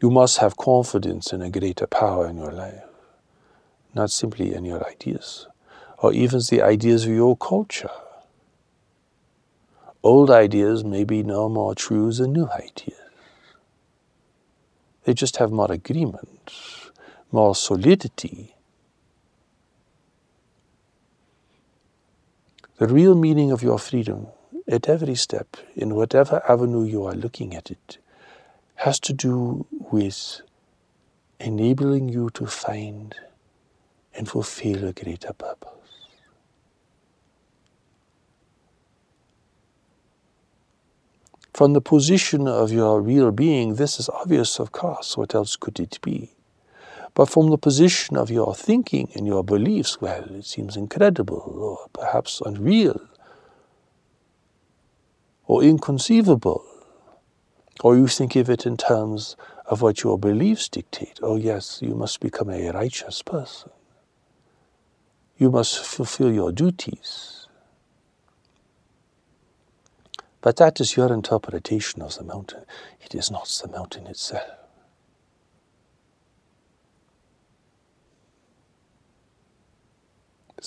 You 0.04 0.12
must 0.12 0.39
have 0.39 0.58
confidence 0.58 1.32
in 1.32 1.41
a 1.41 1.49
greater 1.49 1.88
power 1.88 2.28
in 2.28 2.36
your 2.36 2.51
life, 2.51 2.84
not 3.95 4.12
simply 4.12 4.54
in 4.54 4.66
your 4.66 4.86
ideas, 4.86 5.47
or 5.97 6.12
even 6.12 6.41
the 6.49 6.62
ideas 6.62 7.06
of 7.06 7.12
your 7.12 7.38
culture. 7.38 7.89
Old 10.04 10.30
ideas 10.30 10.84
may 10.84 11.06
be 11.06 11.24
no 11.24 11.47
more 11.47 11.74
true 11.74 12.12
than 12.12 12.34
new 12.34 12.49
ideas. 12.49 12.99
They 15.06 15.14
just 15.14 15.38
have 15.38 15.54
more 15.54 15.72
agreement, 15.72 16.51
more 17.32 17.56
solidity. 17.56 18.56
The 22.76 22.88
real 22.88 23.16
meaning 23.16 23.54
of 23.54 23.64
your 23.64 23.80
freedom 23.80 24.28
at 24.68 24.89
every 24.89 25.16
step, 25.16 25.56
in 25.78 25.95
whatever 25.95 26.43
avenue 26.45 26.84
you 26.84 27.06
are 27.06 27.16
looking 27.16 27.56
at 27.56 27.72
it, 27.72 27.99
has 28.84 28.99
to 28.99 29.13
do 29.13 29.65
with 29.91 30.41
enabling 31.39 32.09
you 32.09 32.29
to 32.31 32.45
find 32.45 33.15
and 34.13 34.27
fulfill 34.27 34.86
a 34.86 34.91
greater 34.91 35.31
purpose. 35.31 35.69
From 41.53 41.71
the 41.71 41.79
position 41.79 42.45
of 42.45 42.73
your 42.73 42.99
real 42.99 43.31
being, 43.31 43.75
this 43.75 44.01
is 44.01 44.09
obvious, 44.09 44.59
of 44.59 44.73
course. 44.73 45.15
What 45.15 45.34
else 45.34 45.55
could 45.55 45.79
it 45.79 45.97
be? 46.01 46.31
But 47.13 47.29
from 47.29 47.51
the 47.51 47.57
position 47.57 48.17
of 48.17 48.29
your 48.29 48.53
thinking 48.53 49.09
and 49.15 49.25
your 49.25 49.45
beliefs, 49.45 50.01
well, 50.01 50.25
it 50.36 50.43
seems 50.43 50.75
incredible 50.75 51.38
or 51.39 51.88
perhaps 51.93 52.41
unreal 52.45 52.99
or 55.47 55.63
inconceivable. 55.63 56.65
Or 57.84 57.97
you 57.97 58.07
think 58.07 58.38
of 58.38 58.49
it 58.49 58.65
in 58.65 58.77
terms 58.77 59.36
of 59.65 59.81
what 59.81 60.03
your 60.03 60.17
beliefs 60.17 60.69
dictate. 60.69 61.19
Oh, 61.21 61.36
yes, 61.36 61.79
you 61.81 61.93
must 61.95 62.21
become 62.21 62.49
a 62.49 62.71
righteous 62.71 63.21
person. 63.21 63.71
You 65.38 65.51
must 65.51 65.86
fulfill 65.86 66.31
your 66.31 66.53
duties. 66.53 67.47
But 70.39 70.55
that 70.57 70.79
is 70.79 70.95
your 70.95 71.13
interpretation 71.13 72.01
of 72.01 72.15
the 72.15 72.23
mountain. 72.23 72.63
It 73.01 73.13
is 73.13 73.29
not 73.29 73.47
the 73.61 73.69
mountain 73.69 74.07
itself. 74.07 74.49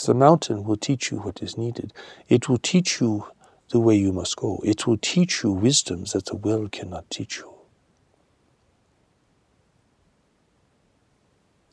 The 0.05 0.13
mountain 0.13 0.65
will 0.65 0.77
teach 0.77 1.11
you 1.11 1.19
what 1.21 1.43
is 1.43 1.57
needed. 1.57 1.95
It 2.29 2.47
will 2.47 2.59
teach 2.59 3.01
you 3.01 3.25
the 3.71 3.81
way 3.81 3.97
you 3.97 4.13
must 4.13 4.37
go. 4.37 4.61
It 4.65 4.87
will 4.87 4.97
teach 4.97 5.43
you 5.43 5.51
wisdoms 5.53 6.13
that 6.13 6.27
the 6.27 6.37
world 6.37 6.73
cannot 6.73 7.11
teach 7.11 7.39
you. 7.39 7.53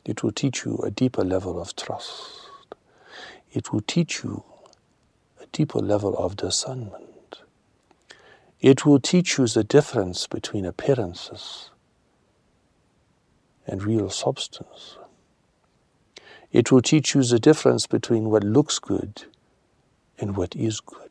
It 0.04 0.22
will 0.22 0.32
teach 0.32 0.64
you 0.64 0.76
a 0.78 0.90
deeper 0.90 1.24
level 1.24 1.60
of 1.60 1.74
trust. 1.76 2.50
It 3.52 3.72
will 3.72 3.80
teach 3.80 4.22
you 4.24 4.44
a 5.40 5.46
deeper 5.46 5.78
level 5.78 6.16
of 6.18 6.36
discernment. 6.36 7.38
It 8.60 8.84
will 8.84 9.00
teach 9.00 9.38
you 9.38 9.46
the 9.46 9.64
difference 9.64 10.26
between 10.26 10.64
appearances 10.64 11.70
and 13.66 13.82
real 13.82 14.10
substance. 14.10 14.98
It 16.52 16.70
will 16.70 16.82
teach 16.82 17.14
you 17.14 17.22
the 17.22 17.38
difference 17.38 17.86
between 17.86 18.30
what 18.30 18.44
looks 18.44 18.78
good 18.78 19.24
and 20.18 20.36
what 20.36 20.54
is 20.54 20.80
good. 20.80 21.10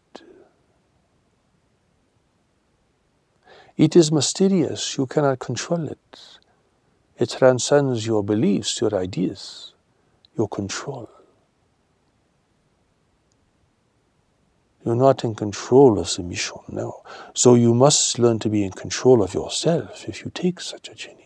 It 3.76 3.96
is 3.96 4.12
mysterious, 4.12 4.98
you 4.98 5.08
cannot 5.08 5.40
control 5.40 5.88
it. 5.88 6.20
It 7.18 7.30
transcends 7.30 8.06
your 8.06 8.24
beliefs, 8.24 8.82
your 8.82 8.94
ideas, 8.96 9.74
your 10.38 10.48
control. 10.48 11.10
You're 14.86 14.96
not 14.96 15.24
in 15.24 15.34
control 15.34 15.98
of 15.98 16.14
the 16.14 16.24
mission, 16.24 16.58
no. 16.68 17.04
So 17.34 17.56
you 17.56 17.74
must 17.74 18.20
learn 18.20 18.40
to 18.40 18.50
be 18.50 18.64
in 18.64 18.72
control 18.72 19.24
of 19.24 19.34
yourself 19.34 20.08
if 20.08 20.26
you 20.26 20.32
take 20.34 20.60
such 20.60 20.90
a 20.90 20.94
journey. 20.94 21.23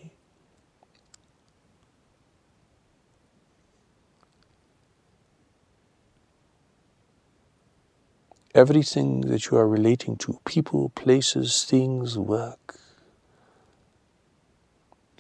Everything 8.58 9.22
that 9.22 9.52
you 9.52 9.58
are 9.58 9.68
relating 9.68 10.18
to, 10.18 10.40
people, 10.44 10.90
places, 10.90 11.64
things, 11.64 12.18
work, 12.18 12.80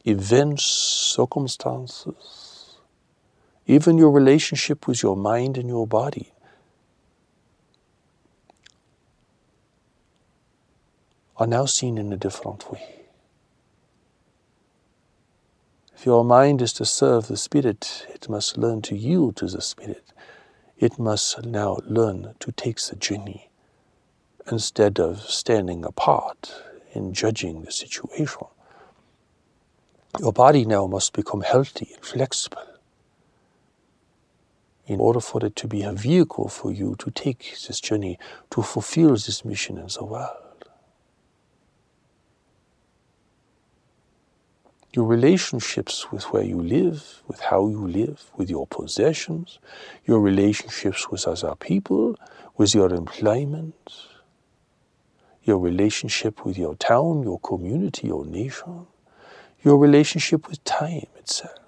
events, 0.05 0.65
circumstances, 0.65 2.77
even 3.67 3.99
your 3.99 4.09
relationship 4.09 4.87
with 4.87 5.03
your 5.03 5.15
mind 5.15 5.55
and 5.55 5.69
your 5.69 5.85
body. 5.85 6.33
Are 11.37 11.45
now 11.45 11.65
seen 11.65 11.99
in 11.99 12.11
a 12.11 12.17
different 12.17 12.71
way. 12.71 13.03
If 15.95 16.07
your 16.07 16.25
mind 16.25 16.63
is 16.63 16.73
to 16.73 16.85
serve 16.85 17.27
the 17.27 17.37
Spirit, 17.37 18.07
it 18.09 18.27
must 18.27 18.57
learn 18.57 18.81
to 18.81 18.95
yield 18.95 19.35
to 19.35 19.45
the 19.45 19.61
Spirit 19.61 20.11
it 20.79 20.99
must 20.99 21.43
now 21.45 21.79
learn 21.85 22.35
to 22.39 22.51
take 22.51 22.79
the 22.81 22.95
journey 22.95 23.49
instead 24.51 24.99
of 24.99 25.21
standing 25.21 25.83
apart 25.83 26.53
and 26.93 27.15
judging 27.15 27.63
the 27.63 27.71
situation. 27.71 28.47
Your 30.19 30.33
body 30.33 30.65
now 30.65 30.87
must 30.87 31.13
become 31.13 31.41
healthy 31.41 31.89
and 31.93 32.03
flexible 32.03 32.63
in 34.85 34.99
order 34.99 35.19
for 35.19 35.45
it 35.45 35.55
to 35.57 35.67
be 35.67 35.83
a 35.83 35.91
vehicle 35.91 36.47
for 36.47 36.71
you 36.71 36.95
to 36.99 37.11
take 37.11 37.55
this 37.67 37.81
journey, 37.81 38.17
to 38.51 38.61
fulfill 38.61 39.11
this 39.11 39.43
mission 39.43 39.77
in 39.77 39.87
the 39.87 40.03
world. 40.03 40.46
Your 44.97 45.05
relationships 45.05 46.11
with 46.11 46.23
where 46.33 46.41
you 46.41 46.59
live, 46.59 47.21
with 47.27 47.39
how 47.39 47.67
you 47.67 47.87
live, 47.87 48.31
with 48.35 48.49
your 48.49 48.65
possessions, 48.65 49.59
your 50.07 50.19
relationships 50.19 51.11
with 51.11 51.27
other 51.27 51.53
people, 51.53 52.17
with 52.57 52.73
your 52.73 52.91
employment, 52.91 53.75
your 55.43 55.59
relationship 55.59 56.43
with 56.43 56.57
your 56.57 56.73
town, 56.73 57.21
your 57.21 57.39
community, 57.41 58.07
your 58.07 58.25
nation, 58.25 58.87
your 59.63 59.77
relationship 59.77 60.49
with 60.49 60.63
time 60.63 61.05
itself, 61.17 61.59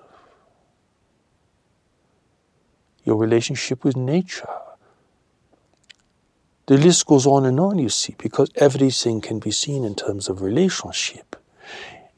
your 3.04 3.18
relationship 3.18 3.84
with 3.84 3.96
nature. 3.96 4.58
The 6.66 6.80
list 6.80 7.06
goes 7.06 7.28
on 7.28 7.46
and 7.46 7.60
on, 7.60 7.78
you 7.78 7.90
see, 7.90 8.16
because 8.18 8.50
everything 8.56 9.22
can 9.22 9.38
be 9.38 9.52
seen 9.52 9.84
in 9.84 9.94
terms 9.94 10.30
of 10.30 10.42
relationship. 10.42 11.39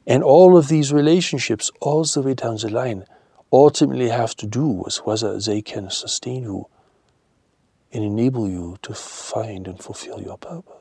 And 0.06 0.22
all 0.22 0.56
of 0.56 0.68
these 0.68 0.92
relationships, 0.92 1.70
all 1.80 2.04
the 2.04 2.22
way 2.22 2.34
down 2.34 2.56
the 2.56 2.68
line, 2.68 3.04
ultimately 3.52 4.08
have 4.08 4.34
to 4.36 4.46
do 4.46 4.66
with 4.66 4.96
whether 5.04 5.38
they 5.38 5.62
can 5.62 5.90
sustain 5.90 6.42
you 6.42 6.66
and 7.92 8.04
enable 8.04 8.48
you 8.48 8.78
to 8.82 8.94
find 8.94 9.68
and 9.68 9.78
fulfill 9.78 10.20
your 10.20 10.38
purpose. 10.38 10.72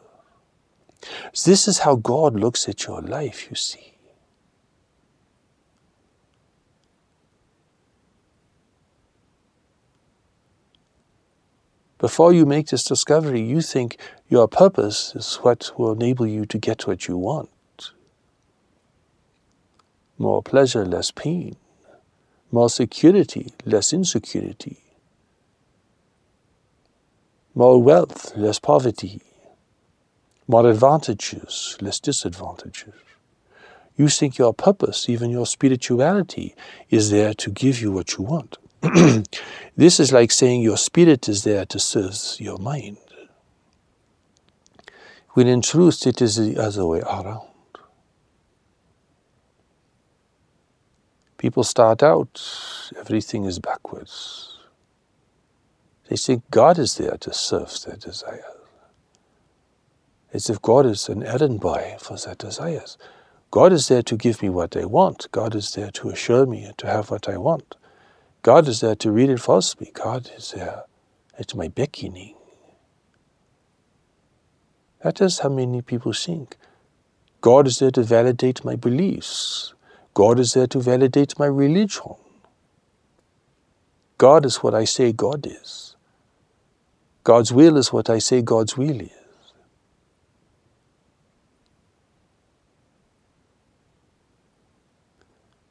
This 1.46 1.68
is 1.68 1.80
how 1.80 1.96
God 1.96 2.36
looks 2.36 2.70
at 2.70 2.86
your 2.86 3.02
life, 3.02 3.50
you 3.50 3.56
see. 3.56 3.96
Before 11.98 12.34
you 12.34 12.48
make 12.48 12.68
this 12.68 12.84
discovery, 12.84 13.42
you 13.42 13.62
think 13.62 14.00
your 14.28 14.48
purpose 14.48 15.14
is 15.16 15.36
what 15.44 15.72
will 15.78 15.92
enable 15.92 16.26
you 16.26 16.48
to 16.48 16.58
get 16.58 16.88
what 16.88 17.08
you 17.08 17.16
want 17.16 17.51
more 20.22 20.44
pleasure, 20.44 20.86
less 20.86 21.12
pain, 21.12 21.56
more 22.52 22.70
security, 22.70 23.54
less 23.66 23.92
insecurity, 23.92 24.78
more 27.56 27.82
wealth, 27.82 28.36
less 28.38 28.60
poverty, 28.60 29.22
more 30.48 30.70
advantages, 30.70 31.78
less 31.82 32.00
disadvantages. 32.00 32.94
You 33.98 34.08
think 34.08 34.38
your 34.38 34.54
purpose, 34.54 35.10
even 35.10 35.32
your 35.32 35.46
spirituality, 35.46 36.56
is 36.90 37.10
there 37.10 37.34
to 37.36 37.50
give 37.50 37.82
you 37.82 37.92
what 37.92 38.18
you 38.18 38.24
want. 38.24 38.58
this 39.78 40.00
is 40.00 40.12
like 40.12 40.32
saying 40.32 40.62
your 40.62 40.78
spirit 40.78 41.28
is 41.28 41.44
there 41.44 41.66
to 41.66 41.80
serve 41.80 42.16
your 42.40 42.58
mind. 42.58 42.98
When 45.32 45.48
in 45.48 45.62
truth 45.62 46.06
it 46.08 46.22
is 46.22 46.36
the 46.36 46.62
other 46.62 46.86
way 46.86 47.02
around. 47.02 47.51
People 51.42 51.64
start 51.64 52.04
out, 52.04 52.40
everything 53.00 53.46
is 53.46 53.58
backwards. 53.58 54.60
They 56.08 56.16
think 56.16 56.44
God 56.52 56.78
is 56.78 56.98
there 56.98 57.18
to 57.18 57.34
serve 57.34 57.82
their 57.84 57.96
desires. 57.96 58.44
As 60.32 60.52
if 60.52 60.62
God 60.62 60.86
is 60.86 61.10
an 61.10 61.24
errand 61.24 61.60
boy 61.60 61.96
for 62.00 62.16
their 62.16 62.36
desires. 62.36 62.96
God 63.50 63.74
is 63.74 63.88
there 63.88 64.04
to 64.04 64.16
give 64.16 64.44
me 64.44 64.50
what 64.50 64.78
I 64.78 64.86
want. 64.86 65.32
God 65.32 65.56
is 65.56 65.72
there 65.72 65.90
to 65.90 66.10
assure 66.10 66.46
me 66.46 66.64
and 66.64 66.78
to 66.78 66.86
have 66.86 67.10
what 67.10 67.28
I 67.28 67.38
want. 67.38 67.76
God 68.44 68.68
is 68.68 68.82
there 68.82 68.96
to 68.98 69.12
reinforce 69.12 69.80
me. 69.80 69.90
God 69.96 70.30
is 70.38 70.52
there 70.52 70.84
at 71.40 71.56
my 71.56 71.70
beckoning. 71.70 72.36
That 75.02 75.20
is 75.22 75.40
how 75.40 75.50
many 75.50 75.82
people 75.82 76.14
think. 76.14 76.56
God 77.42 77.66
is 77.66 77.80
there 77.80 77.90
to 77.90 78.04
validate 78.04 78.64
my 78.64 78.76
beliefs. 78.76 79.74
God 80.14 80.40
is 80.40 80.54
there 80.54 80.68
to 80.68 80.80
validate 80.80 81.40
my 81.40 81.46
religion. 81.46 82.16
God 84.18 84.46
is 84.46 84.58
what 84.58 84.76
I 84.76 84.84
say 84.84 85.12
God 85.12 85.48
is. 85.48 85.96
God's 87.24 87.54
will 87.54 87.78
is 87.78 87.94
what 87.94 88.10
I 88.10 88.20
say 88.20 88.42
God's 88.42 88.78
will 88.78 89.02
is. 89.02 89.12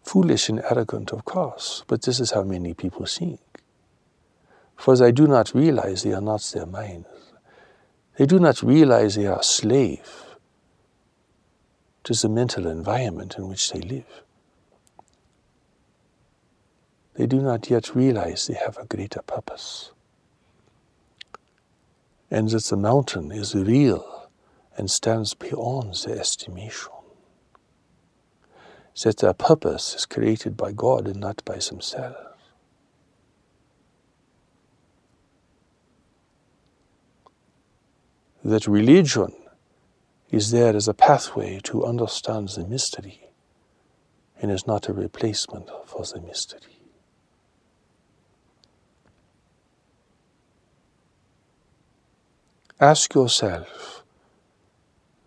Foolish 0.02 0.48
and 0.48 0.60
arrogant, 0.68 1.12
of 1.12 1.24
course, 1.24 1.84
but 1.86 2.02
this 2.02 2.18
is 2.18 2.32
how 2.32 2.42
many 2.42 2.74
people 2.74 3.06
think. 3.06 3.40
For 4.76 4.96
they 4.96 5.12
do 5.12 5.28
not 5.28 5.54
realize 5.54 6.02
they 6.02 6.12
are 6.12 6.20
not 6.20 6.40
their 6.52 6.66
minds. 6.66 7.06
They 8.16 8.26
do 8.26 8.38
not 8.38 8.62
realize 8.62 9.14
they 9.14 9.26
are 9.26 9.38
a 9.40 9.44
slave 9.44 10.36
to 12.04 12.14
the 12.14 12.28
mental 12.28 12.66
environment 12.66 13.36
in 13.38 13.46
which 13.46 13.70
they 13.70 13.80
live. 13.80 14.22
They 17.14 17.26
do 17.26 17.40
not 17.40 17.68
yet 17.70 17.94
realize 17.94 18.46
they 18.46 18.54
have 18.54 18.78
a 18.78 18.86
greater 18.86 19.22
purpose. 19.22 19.92
And 22.30 22.48
that 22.50 22.64
the 22.64 22.76
mountain 22.76 23.32
is 23.32 23.54
real 23.54 24.28
and 24.76 24.90
stands 24.90 25.34
beyond 25.34 25.94
their 26.06 26.18
estimation. 26.18 26.92
That 29.02 29.18
their 29.18 29.34
purpose 29.34 29.94
is 29.94 30.06
created 30.06 30.56
by 30.56 30.72
God 30.72 31.06
and 31.08 31.20
not 31.20 31.44
by 31.44 31.56
themselves. 31.56 32.16
That 38.44 38.66
religion 38.66 39.34
is 40.30 40.50
there 40.50 40.74
as 40.74 40.88
a 40.88 40.94
pathway 40.94 41.60
to 41.64 41.84
understand 41.84 42.50
the 42.50 42.66
mystery 42.66 43.30
and 44.40 44.50
is 44.50 44.66
not 44.66 44.88
a 44.88 44.92
replacement 44.92 45.68
for 45.86 46.04
the 46.04 46.20
mystery. 46.20 46.79
Ask 52.82 53.14
yourself, 53.14 54.02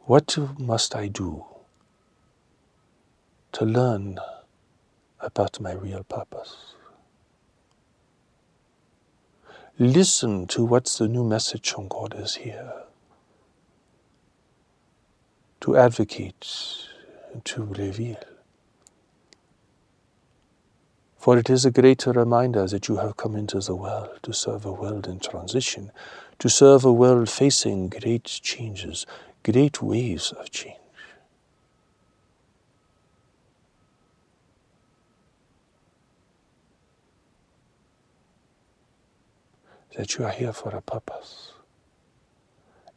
what 0.06 0.36
must 0.58 0.96
I 0.96 1.06
do 1.08 1.46
to 3.52 3.64
learn 3.64 4.18
about 5.20 5.60
my 5.60 5.74
real 5.74 6.04
purpose? 6.04 6.74
Listen 9.78 10.48
to 10.48 10.66
what 10.66 10.86
the 10.86 11.08
new 11.08 11.24
message 11.24 11.70
from 11.70 11.90
God 11.90 12.16
is 12.18 12.34
here 12.38 12.74
to 15.62 15.78
advocate 15.78 16.48
and 17.32 17.46
to 17.46 17.66
reveal. 17.66 18.33
For 21.24 21.38
it 21.38 21.50
is 21.50 21.64
a 21.64 21.72
greater 21.72 22.12
reminder 22.12 22.68
that 22.68 22.90
you 22.90 22.98
have 22.98 23.16
come 23.16 23.38
into 23.38 23.62
the 23.62 23.78
world 23.78 24.20
to 24.24 24.34
serve 24.34 24.66
a 24.66 24.74
world 24.74 25.08
in 25.08 25.22
transition, 25.22 25.90
to 26.40 26.50
serve 26.50 26.84
a 26.84 26.92
world 26.92 27.30
facing 27.30 27.88
great 27.88 28.26
changes, 28.26 29.06
great 29.42 29.82
waves 29.82 30.34
of 30.34 30.52
change. 30.52 30.76
That 39.96 40.18
you 40.18 40.26
are 40.26 40.32
here 40.32 40.52
for 40.52 40.76
a 40.76 40.82
purpose, 40.82 41.54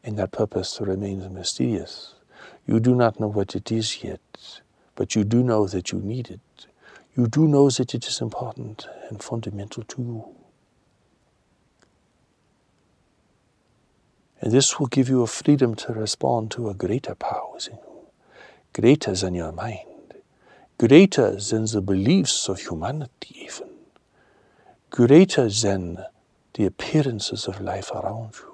and 0.02 0.18
that 0.18 0.32
purpose 0.32 0.80
remains 0.80 1.28
mysterious 1.28 2.16
you 2.66 2.80
do 2.80 2.96
not 2.96 3.20
know 3.20 3.28
what 3.28 3.54
it 3.54 3.70
is 3.70 4.02
yet, 4.02 4.60
but 4.96 5.14
you 5.14 5.22
do 5.22 5.44
know 5.44 5.68
that 5.68 5.92
you 5.92 6.00
need 6.00 6.28
it. 6.28 6.40
You 7.16 7.26
do 7.28 7.48
know 7.48 7.70
that 7.70 7.94
it 7.94 8.06
is 8.06 8.20
important 8.20 8.86
and 9.08 9.22
fundamental 9.22 9.82
to 9.84 10.02
you. 10.02 10.24
And 14.42 14.52
this 14.52 14.78
will 14.78 14.86
give 14.86 15.08
you 15.08 15.22
a 15.22 15.26
freedom 15.26 15.74
to 15.76 15.94
respond 15.94 16.50
to 16.52 16.68
a 16.68 16.74
greater 16.74 17.14
power 17.14 17.54
within 17.54 17.78
you, 17.78 18.06
greater 18.74 19.14
than 19.14 19.34
your 19.34 19.50
mind, 19.50 20.14
greater 20.76 21.36
than 21.36 21.64
the 21.64 21.80
beliefs 21.80 22.50
of 22.50 22.60
humanity, 22.60 23.34
even, 23.44 23.70
greater 24.90 25.48
than 25.48 26.04
the 26.52 26.66
appearances 26.66 27.46
of 27.46 27.62
life 27.62 27.90
around 27.92 28.34
you. 28.34 28.52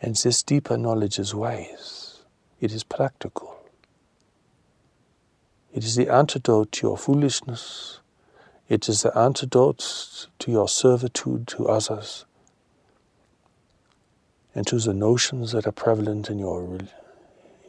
And 0.00 0.14
this 0.14 0.44
deeper 0.44 0.76
knowledge 0.76 1.18
is 1.18 1.34
wise, 1.34 2.05
it 2.60 2.72
is 2.72 2.84
practical. 2.84 3.58
It 5.72 5.84
is 5.84 5.96
the 5.96 6.08
antidote 6.08 6.72
to 6.72 6.86
your 6.86 6.98
foolishness, 6.98 8.00
it 8.68 8.88
is 8.88 9.02
the 9.02 9.16
antidote 9.16 10.26
to 10.38 10.50
your 10.50 10.68
servitude 10.68 11.46
to 11.48 11.68
others 11.68 12.24
and 14.54 14.66
to 14.66 14.78
the 14.78 14.94
notions 14.94 15.52
that 15.52 15.66
are 15.66 15.72
prevalent 15.72 16.30
in 16.30 16.38
your, 16.38 16.78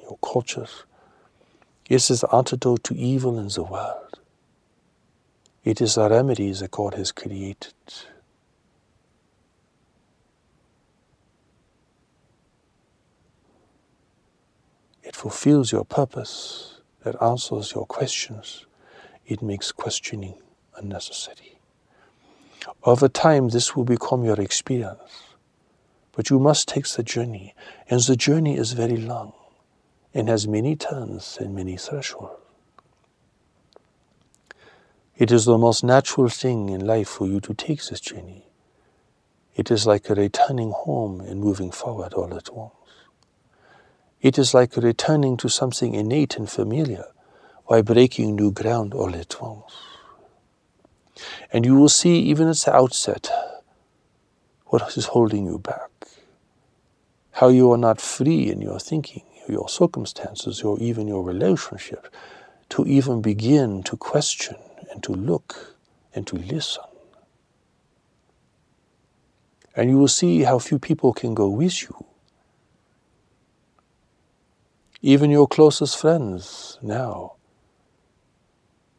your 0.01 0.17
cultures. 0.23 0.85
It 1.89 2.09
is 2.09 2.21
the 2.21 2.33
antidote 2.33 2.83
to 2.85 2.95
evil 2.95 3.37
in 3.37 3.49
the 3.49 3.63
world. 3.63 4.19
It 5.63 5.81
is 5.81 5.95
the 5.95 6.09
remedies 6.09 6.61
that 6.61 6.71
God 6.71 6.93
has 6.93 7.11
created. 7.11 7.73
Fulfills 15.17 15.71
your 15.71 15.83
purpose, 15.83 16.79
it 17.03 17.15
answers 17.19 17.73
your 17.73 17.87
questions, 17.87 18.67
it 19.25 19.41
makes 19.41 19.71
questioning 19.71 20.35
unnecessary. 20.75 21.57
Over 22.83 23.07
time, 23.07 23.49
this 23.49 23.75
will 23.75 23.83
become 23.83 24.23
your 24.23 24.39
experience. 24.39 25.33
But 26.11 26.29
you 26.29 26.37
must 26.39 26.67
take 26.67 26.87
the 26.87 27.01
journey, 27.01 27.55
and 27.89 27.99
the 28.01 28.15
journey 28.15 28.57
is 28.57 28.73
very 28.73 28.97
long 28.97 29.33
and 30.13 30.29
has 30.29 30.47
many 30.47 30.75
turns 30.75 31.37
and 31.41 31.55
many 31.55 31.77
thresholds. 31.77 32.39
It 35.15 35.31
is 35.31 35.45
the 35.45 35.57
most 35.57 35.83
natural 35.83 36.29
thing 36.29 36.69
in 36.69 36.85
life 36.85 37.09
for 37.09 37.25
you 37.25 37.39
to 37.39 37.55
take 37.55 37.83
this 37.83 37.99
journey. 37.99 38.45
It 39.55 39.71
is 39.71 39.87
like 39.87 40.09
returning 40.09 40.69
home 40.69 41.21
and 41.21 41.41
moving 41.41 41.71
forward 41.71 42.13
all 42.13 42.35
at 42.35 42.53
once. 42.53 42.76
It 44.21 44.39
is 44.39 44.53
like 44.53 44.75
returning 44.75 45.37
to 45.37 45.49
something 45.49 45.93
innate 45.93 46.37
and 46.37 46.49
familiar 46.49 47.05
while 47.65 47.83
breaking 47.83 48.35
new 48.35 48.51
ground 48.51 48.93
all 48.93 49.15
at 49.15 49.39
once. 49.39 49.73
And 51.51 51.65
you 51.65 51.75
will 51.75 51.89
see, 51.89 52.19
even 52.19 52.47
at 52.47 52.57
the 52.57 52.75
outset, 52.75 53.29
what 54.67 54.97
is 54.97 55.05
holding 55.05 55.45
you 55.45 55.59
back. 55.59 55.89
How 57.31 57.49
you 57.49 57.71
are 57.71 57.77
not 57.77 58.01
free 58.01 58.49
in 58.49 58.61
your 58.61 58.79
thinking, 58.79 59.23
your 59.47 59.69
circumstances, 59.69 60.63
or 60.63 60.79
even 60.79 61.07
your 61.07 61.23
relationship 61.23 62.07
to 62.69 62.85
even 62.85 63.21
begin 63.21 63.83
to 63.83 63.95
question 63.95 64.57
and 64.91 65.03
to 65.03 65.13
look 65.13 65.77
and 66.13 66.25
to 66.27 66.35
listen. 66.35 66.83
And 69.75 69.89
you 69.91 69.99
will 69.99 70.07
see 70.07 70.41
how 70.41 70.57
few 70.57 70.79
people 70.79 71.13
can 71.13 71.35
go 71.35 71.47
with 71.47 71.83
you 71.83 72.05
even 75.01 75.29
your 75.29 75.47
closest 75.47 75.99
friends 75.99 76.79
now 76.81 77.33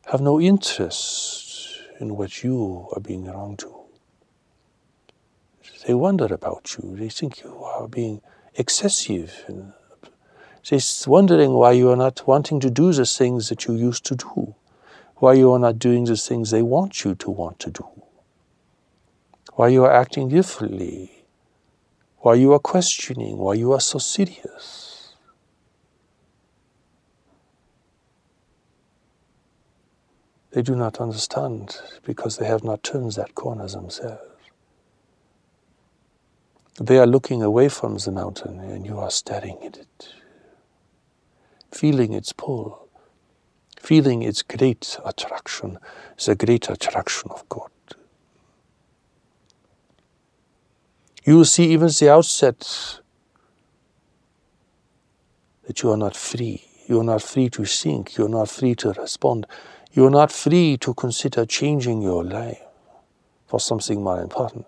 have 0.07 0.21
no 0.21 0.41
interest 0.41 1.81
in 2.01 2.17
what 2.17 2.43
you 2.45 2.89
are 2.95 3.01
being 3.01 3.25
wrong 3.27 3.57
to. 3.57 3.75
They 5.87 5.95
wonder 5.95 6.27
about 6.27 6.77
you. 6.77 6.97
They 6.97 7.09
think 7.09 7.43
you 7.43 7.63
are 7.65 7.89
being 7.89 8.21
excessive. 8.55 9.45
They're 10.69 10.81
wondering 11.07 11.53
why 11.53 11.73
you 11.73 11.91
are 11.91 11.97
not 11.97 12.27
wanting 12.27 12.61
to 12.61 12.71
do 12.71 12.93
the 12.93 13.07
things 13.07 13.49
that 13.49 13.67
you 13.67 13.75
used 13.75 14.05
to 14.07 14.15
do, 14.17 14.55
why 15.17 15.33
you 15.35 15.51
are 15.53 15.59
not 15.59 15.79
doing 15.79 16.05
the 16.05 16.17
things 16.17 16.51
they 16.51 16.63
want 16.63 17.05
you 17.05 17.15
to 17.17 17.31
want 17.31 17.59
to 17.61 17.71
do, 17.71 17.87
why 19.55 19.69
you 19.69 19.85
are 19.85 19.93
acting 19.93 20.29
differently, 20.29 21.25
why 22.19 22.35
you 22.35 22.53
are 22.53 22.59
questioning, 22.59 23.39
why 23.39 23.55
you 23.55 23.73
are 23.73 23.81
so 23.81 23.99
serious. 23.99 24.88
They 30.53 30.63
do 30.63 30.75
not 30.75 31.01
understand 31.01 31.81
because 32.05 32.39
they 32.39 32.47
have 32.47 32.65
not 32.65 32.83
turned 32.83 33.13
that 33.13 33.35
corner 33.35 33.69
themselves. 33.69 34.23
They 36.81 36.99
are 36.99 37.07
looking 37.07 37.43
away 37.43 37.69
from 37.69 37.99
the 37.99 38.13
mountain 38.13 38.61
and 38.61 38.87
you 38.87 38.99
are 38.99 39.11
staring 39.11 39.59
at 39.65 39.77
it, 39.79 40.09
feeling 41.73 42.13
its 42.13 42.33
pull, 42.33 42.89
feeling 43.81 44.23
its 44.23 44.43
great 44.43 44.97
attraction, 45.05 45.79
the 46.25 46.37
great 46.37 46.71
attraction 46.71 47.31
of 47.31 47.49
God. 47.49 47.71
You 51.25 51.37
will 51.37 51.45
see 51.45 51.65
even 51.73 51.89
at 51.89 51.95
the 51.95 52.11
outset 52.11 53.01
that 55.67 55.83
you 55.83 55.91
are 55.91 55.97
not 55.97 56.17
free. 56.17 56.65
You 56.87 57.01
are 57.01 57.05
not 57.05 57.23
free 57.23 57.51
to 57.51 57.65
think. 57.67 58.17
You 58.17 58.25
are 58.25 58.31
not 58.31 58.49
free 58.49 58.75
to 58.77 58.93
respond. 58.93 59.47
You 59.93 60.07
are 60.07 60.11
not 60.11 60.31
free 60.31 60.77
to 60.79 60.93
consider 60.93 61.47
changing 61.47 62.03
your 62.03 62.23
life 62.23 62.61
for 63.47 63.59
something 63.59 64.03
more 64.03 64.21
important. 64.21 64.67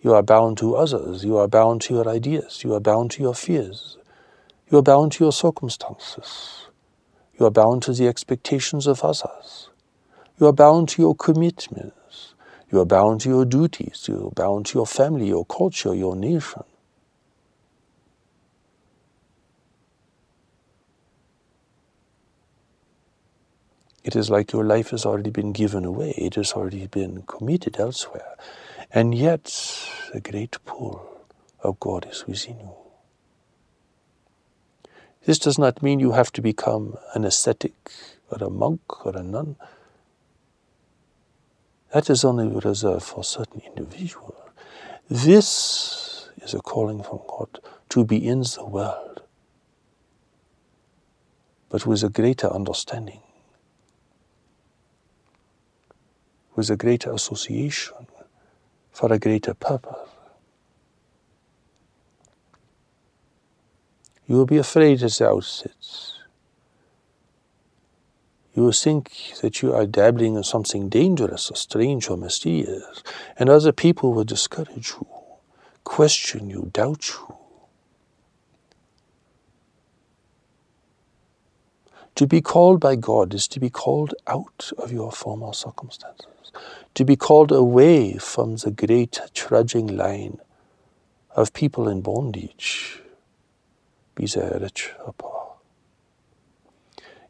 You 0.00 0.14
are 0.14 0.22
bound 0.22 0.56
to 0.58 0.76
others. 0.76 1.24
You 1.24 1.36
are 1.36 1.46
bound 1.46 1.82
to 1.82 1.94
your 1.94 2.08
ideas. 2.08 2.64
You 2.64 2.74
are 2.74 2.80
bound 2.80 3.10
to 3.12 3.22
your 3.22 3.34
fears. 3.34 3.98
You 4.70 4.78
are 4.78 4.82
bound 4.82 5.12
to 5.12 5.24
your 5.24 5.32
circumstances. 5.32 6.68
You 7.38 7.46
are 7.46 7.50
bound 7.50 7.82
to 7.82 7.92
the 7.92 8.08
expectations 8.08 8.86
of 8.86 9.04
others. 9.04 9.68
You 10.38 10.46
are 10.46 10.54
bound 10.54 10.88
to 10.90 11.02
your 11.02 11.14
commitments. 11.14 12.34
You 12.72 12.80
are 12.80 12.86
bound 12.86 13.20
to 13.22 13.28
your 13.28 13.44
duties. 13.44 14.06
You 14.08 14.28
are 14.28 14.30
bound 14.30 14.66
to 14.66 14.78
your 14.78 14.86
family, 14.86 15.28
your 15.28 15.44
culture, 15.44 15.94
your 15.94 16.16
nation. 16.16 16.62
It 24.02 24.16
is 24.16 24.30
like 24.30 24.52
your 24.52 24.64
life 24.64 24.90
has 24.90 25.04
already 25.04 25.30
been 25.30 25.52
given 25.52 25.84
away, 25.84 26.14
it 26.16 26.36
has 26.36 26.52
already 26.52 26.86
been 26.86 27.22
committed 27.22 27.78
elsewhere. 27.78 28.36
And 28.92 29.14
yet, 29.14 29.44
the 30.12 30.20
great 30.20 30.56
pull 30.64 31.06
of 31.62 31.78
God 31.78 32.06
is 32.10 32.26
within 32.26 32.58
you. 32.58 32.74
This 35.26 35.38
does 35.38 35.58
not 35.58 35.82
mean 35.82 36.00
you 36.00 36.12
have 36.12 36.32
to 36.32 36.42
become 36.42 36.96
an 37.14 37.24
ascetic 37.24 37.74
or 38.30 38.44
a 38.44 38.50
monk 38.50 39.04
or 39.04 39.16
a 39.16 39.22
nun. 39.22 39.56
That 41.92 42.08
is 42.08 42.24
only 42.24 42.48
reserved 42.48 43.04
for 43.04 43.22
certain 43.22 43.60
individuals. 43.60 44.34
This 45.08 46.30
is 46.42 46.54
a 46.54 46.60
calling 46.60 47.02
from 47.02 47.20
God 47.28 47.60
to 47.90 48.04
be 48.04 48.26
in 48.26 48.40
the 48.40 48.64
world, 48.64 49.22
but 51.68 51.84
with 51.84 52.02
a 52.02 52.08
greater 52.08 52.48
understanding 52.48 53.20
with 56.60 56.68
a 56.68 56.76
greater 56.76 57.10
association 57.10 58.06
for 58.92 59.10
a 59.10 59.18
greater 59.18 59.54
purpose. 59.54 60.10
You 64.26 64.36
will 64.36 64.44
be 64.44 64.58
afraid 64.58 65.02
at 65.02 65.12
the 65.12 65.26
outset. 65.26 65.72
You 68.54 68.64
will 68.64 68.72
think 68.72 69.10
that 69.40 69.62
you 69.62 69.72
are 69.72 69.86
dabbling 69.86 70.34
in 70.36 70.44
something 70.44 70.90
dangerous 70.90 71.50
or 71.50 71.56
strange 71.56 72.10
or 72.10 72.18
mysterious, 72.18 73.02
and 73.38 73.48
other 73.48 73.72
people 73.72 74.12
will 74.12 74.24
discourage 74.24 74.92
you, 75.00 75.06
question 75.84 76.50
you, 76.50 76.68
doubt 76.74 77.08
you. 77.08 77.39
To 82.20 82.26
be 82.26 82.42
called 82.42 82.80
by 82.80 82.96
God 82.96 83.32
is 83.32 83.48
to 83.48 83.58
be 83.58 83.70
called 83.70 84.14
out 84.26 84.72
of 84.76 84.92
your 84.92 85.10
former 85.10 85.54
circumstances 85.54 86.52
to 86.94 87.02
be 87.06 87.16
called 87.16 87.50
away 87.50 88.18
from 88.18 88.56
the 88.56 88.70
great 88.70 89.18
trudging 89.32 89.86
line 89.86 90.38
of 91.34 91.54
people 91.54 91.88
in 91.88 92.02
bondage, 92.02 93.00
be 94.14 94.26
they 94.26 94.50
rich 94.60 94.90
or 95.02 95.14
poor. 95.14 95.52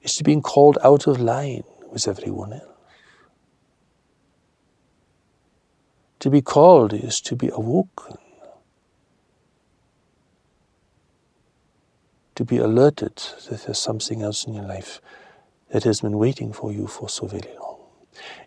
It's 0.03 0.17
to 0.17 0.25
being 0.25 0.43
called 0.43 0.77
out 0.83 1.07
of 1.07 1.21
line 1.21 1.63
with 1.93 2.09
everyone 2.09 2.55
else. 2.55 2.65
To 6.19 6.31
be 6.31 6.43
called 6.43 6.93
is 6.93 7.21
to 7.21 7.37
be 7.37 7.49
awoken, 7.51 8.19
to 12.35 12.45
be 12.45 12.59
alerted 12.59 13.17
that 13.49 13.65
there's 13.65 13.79
something 13.79 14.23
else 14.23 14.45
in 14.45 14.55
your 14.55 14.65
life 14.65 15.01
that 15.71 15.85
has 15.85 16.01
been 16.01 16.19
waiting 16.19 16.53
for 16.53 16.73
you 16.73 16.87
for 16.87 17.09
so 17.09 17.27
very 17.27 17.55
long 17.61 17.79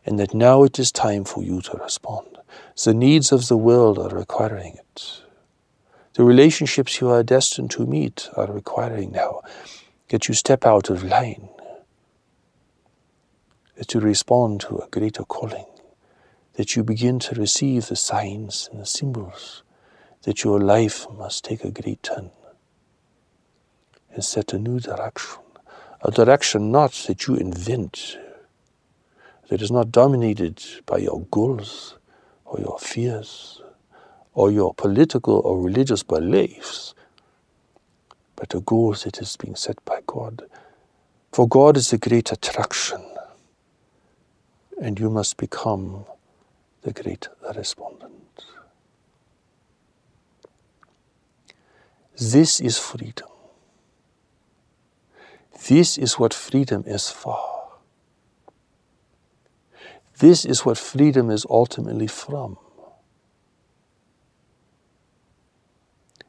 and 0.06 0.20
that 0.20 0.34
now 0.34 0.64
it 0.64 0.80
is 0.80 0.92
time 0.92 1.24
for 1.24 1.44
you 1.44 1.62
to 1.62 1.78
respond. 1.78 2.38
The 2.84 2.94
needs 2.94 3.32
of 3.32 3.48
the 3.48 3.58
world 3.58 3.98
are 3.98 4.16
requiring 4.16 4.76
it. 4.76 5.22
The 6.14 6.24
relationships 6.24 7.02
you 7.02 7.10
are 7.10 7.24
destined 7.24 7.72
to 7.72 7.86
meet 7.86 8.30
are 8.36 8.52
requiring 8.52 9.12
now 9.12 9.42
that 10.10 10.28
you 10.28 10.34
step 10.36 10.66
out 10.66 10.90
of 10.90 11.04
line, 11.04 11.50
that 13.78 13.94
you 13.94 14.00
respond 14.00 14.62
to 14.62 14.78
a 14.78 14.88
greater 14.90 15.24
calling, 15.24 15.66
that 16.54 16.76
you 16.76 16.84
begin 16.84 17.18
to 17.20 17.36
receive 17.36 17.88
the 17.88 17.96
signs 17.96 18.70
and 18.72 18.80
the 18.80 18.86
symbols 18.86 19.64
that 20.22 20.44
your 20.44 20.60
life 20.60 21.08
must 21.18 21.44
take 21.44 21.64
a 21.64 21.72
great 21.72 22.04
turn 22.04 22.30
and 24.14 24.24
set 24.24 24.54
a 24.54 24.60
new 24.60 24.80
direction. 24.80 25.42
A 26.02 26.12
direction 26.12 26.72
not 26.72 26.92
that 27.08 27.28
you 27.28 27.36
invent, 27.36 28.18
that 29.50 29.62
is 29.62 29.72
not 29.72 29.92
dominated 29.92 30.62
by 30.86 30.98
your 30.98 31.22
goals 31.32 31.98
or 32.46 32.60
your 32.60 32.78
fears 32.80 33.62
or 34.34 34.52
your 34.52 34.74
political 34.74 35.36
or 35.46 35.62
religious 35.62 36.04
beliefs, 36.04 36.94
but 38.36 38.54
a 38.54 38.60
goal 38.60 38.94
that 38.94 39.20
is 39.22 39.38
being 39.38 39.56
set 39.56 39.84
by 39.86 40.00
God. 40.06 40.44
For 41.32 41.48
God 41.48 41.78
is 41.78 41.90
the 41.90 41.98
great 41.98 42.32
attraction, 42.32 43.02
and 44.82 45.00
you 45.00 45.10
must 45.10 45.38
become 45.38 46.06
the 46.82 46.92
great 46.92 47.28
respondent. 47.56 48.46
This 52.20 52.60
is 52.60 52.78
freedom. 52.78 53.33
This 55.68 55.98
is 55.98 56.20
what 56.20 56.34
freedom 56.34 56.84
is 56.86 57.10
for. 57.10 57.40
This 60.20 60.46
is 60.46 60.66
what 60.66 60.78
freedom 60.78 61.30
is 61.30 61.46
ultimately 61.50 62.08
from. 62.08 62.58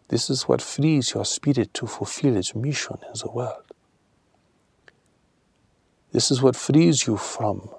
This 0.08 0.30
is 0.30 0.44
what 0.44 0.62
frees 0.62 1.14
your 1.14 1.24
spirit 1.24 1.74
to 1.74 1.86
fulfill 1.86 2.36
its 2.36 2.54
mission 2.54 2.98
in 3.02 3.18
the 3.18 3.30
world. 3.30 3.64
This 6.12 6.30
is 6.30 6.40
what 6.40 6.54
frees 6.54 7.06
you 7.06 7.16
from 7.16 7.70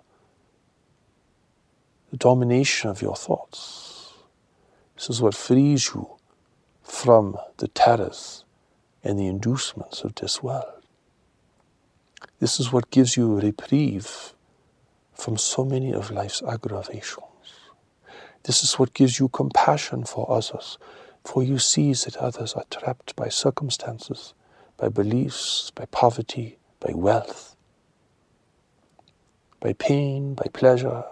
the 2.12 2.18
domination 2.18 2.90
of 2.90 3.02
your 3.02 3.16
thoughts. 3.16 4.14
This 4.96 5.10
is 5.10 5.22
what 5.22 5.36
frees 5.36 5.92
you 5.94 6.18
from 6.84 7.38
the 7.58 7.70
terrors 7.70 8.44
and 9.04 9.18
the 9.18 9.28
inducements 9.28 10.04
of 10.04 10.16
this 10.16 10.44
world. 10.44 10.75
This 12.46 12.60
is 12.60 12.72
what 12.72 12.92
gives 12.92 13.18
you 13.18 13.40
reprieve 13.40 14.36
from 15.16 15.36
so 15.36 15.66
many 15.66 15.92
of 15.92 16.12
life's 16.12 16.44
aggravations. 16.44 17.26
This 18.44 18.64
is 18.64 18.78
what 18.78 18.94
gives 18.94 19.20
you 19.20 19.30
compassion 19.30 20.04
for 20.04 20.30
others, 20.30 20.78
for 21.24 21.42
you 21.42 21.58
see 21.58 21.94
that 21.94 22.16
others 22.18 22.54
are 22.54 22.66
trapped 22.70 23.16
by 23.16 23.30
circumstances, 23.30 24.36
by 24.78 24.90
beliefs, 24.90 25.72
by 25.74 25.86
poverty, 25.86 26.60
by 26.80 26.94
wealth, 26.94 27.56
by 29.60 29.74
pain, 29.74 30.36
by 30.36 30.46
pleasure, 30.54 31.04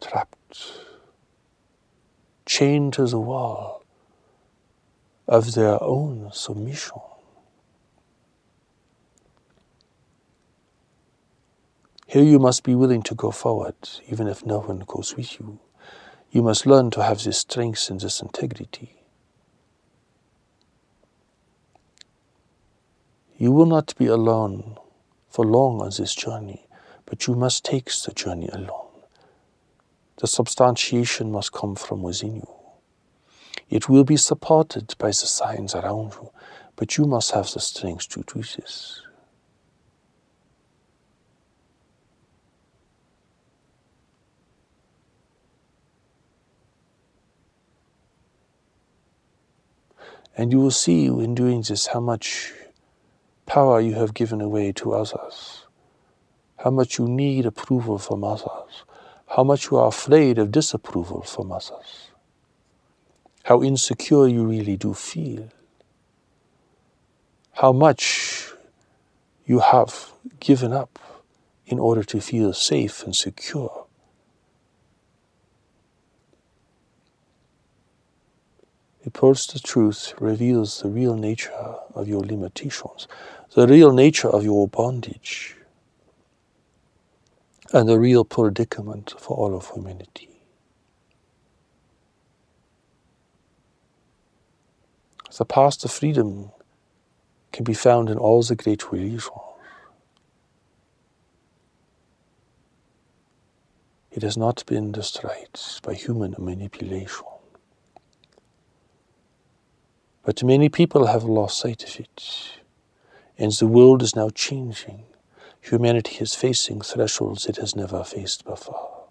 trapped, 0.00 0.70
chained 2.46 2.92
to 2.92 3.08
the 3.08 3.18
wall 3.18 3.82
of 5.26 5.54
their 5.54 5.82
own 5.82 6.30
submission. 6.32 7.00
Here 12.16 12.24
you 12.24 12.38
must 12.38 12.62
be 12.62 12.74
willing 12.74 13.02
to 13.02 13.14
go 13.14 13.30
forward, 13.30 13.74
even 14.08 14.26
if 14.26 14.46
no 14.46 14.60
one 14.60 14.84
goes 14.86 15.14
with 15.18 15.38
you. 15.38 15.58
You 16.30 16.40
must 16.40 16.64
learn 16.64 16.90
to 16.92 17.02
have 17.02 17.22
this 17.22 17.40
strength 17.40 17.90
and 17.90 18.00
this 18.00 18.22
integrity. 18.22 18.96
You 23.36 23.52
will 23.52 23.66
not 23.66 23.94
be 23.98 24.06
alone 24.06 24.78
for 25.28 25.44
long 25.44 25.82
on 25.82 25.90
this 25.90 26.14
journey, 26.14 26.66
but 27.04 27.26
you 27.26 27.34
must 27.34 27.66
take 27.66 27.92
the 27.92 28.12
journey 28.14 28.48
alone. 28.50 29.02
The 30.18 30.26
substantiation 30.26 31.30
must 31.30 31.52
come 31.52 31.74
from 31.74 32.02
within 32.02 32.36
you. 32.36 32.48
It 33.68 33.90
will 33.90 34.04
be 34.04 34.16
supported 34.16 34.94
by 34.96 35.08
the 35.08 35.28
signs 35.28 35.74
around 35.74 36.14
you, 36.14 36.30
but 36.76 36.96
you 36.96 37.04
must 37.04 37.32
have 37.32 37.52
the 37.52 37.60
strength 37.60 38.08
to 38.08 38.22
do 38.22 38.40
this. 38.40 39.02
And 50.36 50.52
you 50.52 50.60
will 50.60 50.70
see 50.70 51.06
in 51.06 51.34
doing 51.34 51.62
this 51.62 51.86
how 51.86 52.00
much 52.00 52.52
power 53.46 53.80
you 53.80 53.94
have 53.94 54.12
given 54.12 54.40
away 54.40 54.72
to 54.72 54.92
others, 54.92 55.66
how 56.58 56.70
much 56.70 56.98
you 56.98 57.08
need 57.08 57.46
approval 57.46 57.98
from 57.98 58.22
others, 58.22 58.84
how 59.28 59.44
much 59.44 59.70
you 59.70 59.78
are 59.78 59.88
afraid 59.88 60.38
of 60.38 60.52
disapproval 60.52 61.22
from 61.22 61.50
others, 61.52 62.10
how 63.44 63.62
insecure 63.62 64.26
you 64.26 64.44
really 64.44 64.76
do 64.76 64.92
feel, 64.92 65.48
how 67.52 67.72
much 67.72 68.52
you 69.46 69.60
have 69.60 70.12
given 70.38 70.72
up 70.72 70.98
in 71.66 71.78
order 71.78 72.02
to 72.02 72.20
feel 72.20 72.52
safe 72.52 73.02
and 73.04 73.16
secure. 73.16 73.85
Purges 79.12 79.46
the 79.46 79.60
truth, 79.60 80.14
reveals 80.20 80.82
the 80.82 80.88
real 80.88 81.16
nature 81.16 81.52
of 81.94 82.08
your 82.08 82.20
limitations, 82.20 83.06
the 83.54 83.66
real 83.66 83.92
nature 83.92 84.28
of 84.28 84.44
your 84.44 84.66
bondage, 84.66 85.56
and 87.72 87.88
the 87.88 87.98
real 87.98 88.24
predicament 88.24 89.14
for 89.18 89.36
all 89.36 89.56
of 89.56 89.70
humanity. 89.70 90.28
The 95.38 95.44
path 95.44 95.78
to 95.80 95.88
freedom 95.88 96.50
can 97.52 97.64
be 97.64 97.74
found 97.74 98.10
in 98.10 98.18
all 98.18 98.42
the 98.42 98.56
great 98.56 98.90
religions. 98.90 99.30
It 104.10 104.22
has 104.22 104.36
not 104.36 104.64
been 104.66 104.92
destroyed 104.92 105.60
by 105.82 105.94
human 105.94 106.34
manipulation. 106.38 107.35
But 110.26 110.42
many 110.42 110.68
people 110.68 111.06
have 111.06 111.22
lost 111.22 111.60
sight 111.60 111.84
of 111.84 112.00
it, 112.00 112.58
and 113.38 113.52
the 113.52 113.66
world 113.68 114.02
is 114.02 114.16
now 114.16 114.28
changing. 114.30 115.04
Humanity 115.60 116.16
is 116.16 116.34
facing 116.34 116.80
thresholds 116.80 117.46
it 117.46 117.58
has 117.58 117.76
never 117.76 118.02
faced 118.02 118.44
before. 118.44 119.04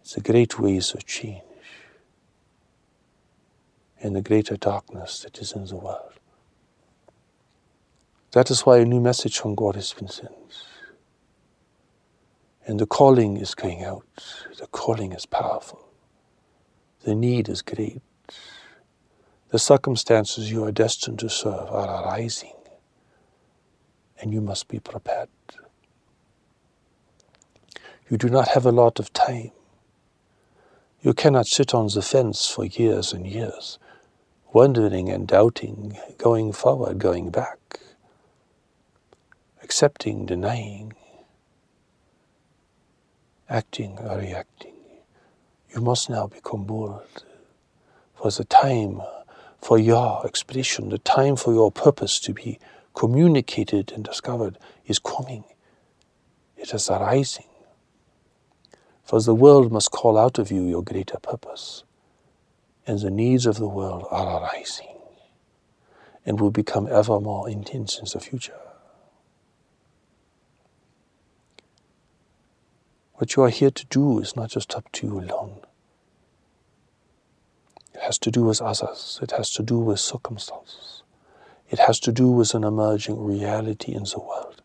It's 0.00 0.16
a 0.16 0.20
great 0.20 0.60
ways 0.60 0.94
of 0.94 1.04
change 1.06 1.42
and 4.00 4.14
the 4.14 4.22
greater 4.22 4.56
darkness 4.56 5.20
that 5.22 5.38
is 5.38 5.52
in 5.52 5.66
the 5.66 5.76
world. 5.76 6.12
That 8.30 8.48
is 8.48 8.62
why 8.62 8.78
a 8.78 8.84
new 8.84 9.00
message 9.00 9.38
from 9.38 9.56
God 9.56 9.74
has 9.74 9.92
been 9.92 10.08
sent. 10.08 10.32
And 12.64 12.78
the 12.78 12.86
calling 12.86 13.38
is 13.38 13.56
going 13.56 13.82
out. 13.82 14.06
The 14.58 14.68
calling 14.68 15.12
is 15.12 15.26
powerful. 15.26 15.88
The 17.04 17.16
need 17.16 17.48
is 17.48 17.60
great. 17.62 18.02
The 19.52 19.58
circumstances 19.58 20.50
you 20.50 20.64
are 20.64 20.72
destined 20.72 21.18
to 21.18 21.28
serve 21.28 21.68
are 21.70 22.04
arising, 22.06 22.56
and 24.18 24.32
you 24.32 24.40
must 24.40 24.66
be 24.66 24.78
prepared. 24.80 25.28
You 28.08 28.16
do 28.16 28.30
not 28.30 28.48
have 28.48 28.64
a 28.64 28.72
lot 28.72 28.98
of 28.98 29.12
time. 29.12 29.50
You 31.02 31.12
cannot 31.12 31.46
sit 31.46 31.74
on 31.74 31.88
the 31.88 32.00
fence 32.00 32.48
for 32.48 32.64
years 32.64 33.12
and 33.12 33.26
years, 33.26 33.78
wondering 34.54 35.10
and 35.10 35.28
doubting, 35.28 35.98
going 36.16 36.52
forward, 36.54 36.98
going 36.98 37.28
back, 37.28 37.78
accepting, 39.62 40.24
denying, 40.24 40.94
acting 43.50 43.98
or 43.98 44.16
reacting. 44.16 44.72
You 45.74 45.82
must 45.82 46.08
now 46.08 46.26
become 46.26 46.64
bold. 46.64 47.24
For 48.14 48.30
the 48.30 48.44
time 48.44 49.02
for 49.62 49.78
your 49.78 50.26
expression, 50.26 50.88
the 50.88 50.98
time 50.98 51.36
for 51.36 51.54
your 51.54 51.70
purpose 51.70 52.18
to 52.18 52.34
be 52.34 52.58
communicated 52.94 53.92
and 53.92 54.04
discovered 54.04 54.58
is 54.86 54.98
coming. 54.98 55.44
It 56.56 56.74
is 56.74 56.90
arising. 56.90 57.46
For 59.04 59.22
the 59.22 59.34
world 59.34 59.70
must 59.70 59.92
call 59.92 60.18
out 60.18 60.38
of 60.38 60.50
you 60.50 60.62
your 60.64 60.82
greater 60.82 61.18
purpose. 61.18 61.84
And 62.86 62.98
the 62.98 63.10
needs 63.10 63.46
of 63.46 63.56
the 63.56 63.68
world 63.68 64.04
are 64.10 64.42
arising 64.42 64.98
and 66.26 66.40
will 66.40 66.50
become 66.50 66.88
ever 66.88 67.20
more 67.20 67.48
intense 67.48 67.98
in 67.98 68.06
the 68.12 68.18
future. 68.18 68.58
What 73.14 73.36
you 73.36 73.44
are 73.44 73.48
here 73.48 73.70
to 73.70 73.86
do 73.86 74.18
is 74.18 74.34
not 74.34 74.50
just 74.50 74.74
up 74.74 74.90
to 74.92 75.06
you 75.06 75.20
alone. 75.20 75.61
Has 78.02 78.18
to 78.18 78.30
do 78.30 78.42
with 78.42 78.60
others. 78.60 79.20
It 79.22 79.30
has 79.30 79.50
to 79.52 79.62
do 79.62 79.78
with 79.78 80.00
circumstances. 80.00 81.02
It 81.70 81.78
has 81.78 82.00
to 82.00 82.12
do 82.12 82.30
with 82.30 82.52
an 82.52 82.64
emerging 82.64 83.24
reality 83.24 83.92
in 83.94 84.02
the 84.02 84.18
world. 84.18 84.60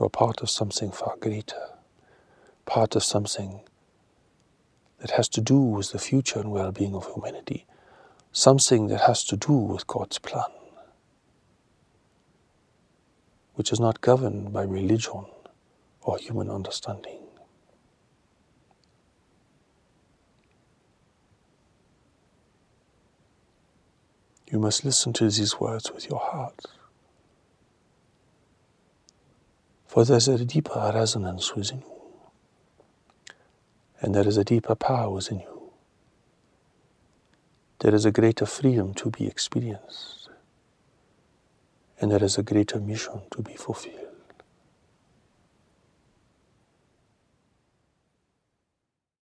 You 0.00 0.06
are 0.06 0.08
part 0.08 0.40
of 0.40 0.50
something 0.50 0.90
far 0.90 1.16
greater, 1.20 1.68
part 2.64 2.96
of 2.96 3.04
something 3.04 3.60
that 4.98 5.12
has 5.12 5.28
to 5.28 5.40
do 5.40 5.60
with 5.60 5.92
the 5.92 5.98
future 5.98 6.40
and 6.40 6.50
well 6.50 6.72
being 6.72 6.94
of 6.94 7.06
humanity, 7.12 7.66
something 8.32 8.88
that 8.88 9.02
has 9.02 9.22
to 9.24 9.36
do 9.36 9.52
with 9.52 9.86
God's 9.86 10.18
plan 10.18 10.50
which 13.54 13.70
is 13.70 13.78
not 13.78 14.00
governed 14.00 14.52
by 14.52 14.62
religion 14.62 15.24
or 16.02 16.18
human 16.18 16.50
understanding. 16.50 17.20
You 24.50 24.58
must 24.58 24.84
listen 24.84 25.12
to 25.14 25.24
these 25.24 25.58
words 25.58 25.90
with 25.92 26.10
your 26.10 26.18
heart. 26.18 26.66
For 29.86 30.04
there's 30.04 30.28
a 30.28 30.44
deeper 30.44 30.92
resonance 30.94 31.54
within 31.54 31.78
you, 31.78 32.12
and 34.00 34.14
there 34.14 34.26
is 34.26 34.36
a 34.36 34.44
deeper 34.44 34.74
power 34.74 35.10
within 35.10 35.40
you. 35.40 35.72
There 37.80 37.94
is 37.94 38.04
a 38.04 38.12
greater 38.12 38.46
freedom 38.46 38.94
to 38.94 39.10
be 39.10 39.26
experienced 39.26 40.22
and 42.02 42.10
there 42.10 42.22
is 42.24 42.36
a 42.36 42.42
greater 42.42 42.80
mission 42.80 43.22
to 43.30 43.42
be 43.42 43.54
fulfilled. 43.54 44.01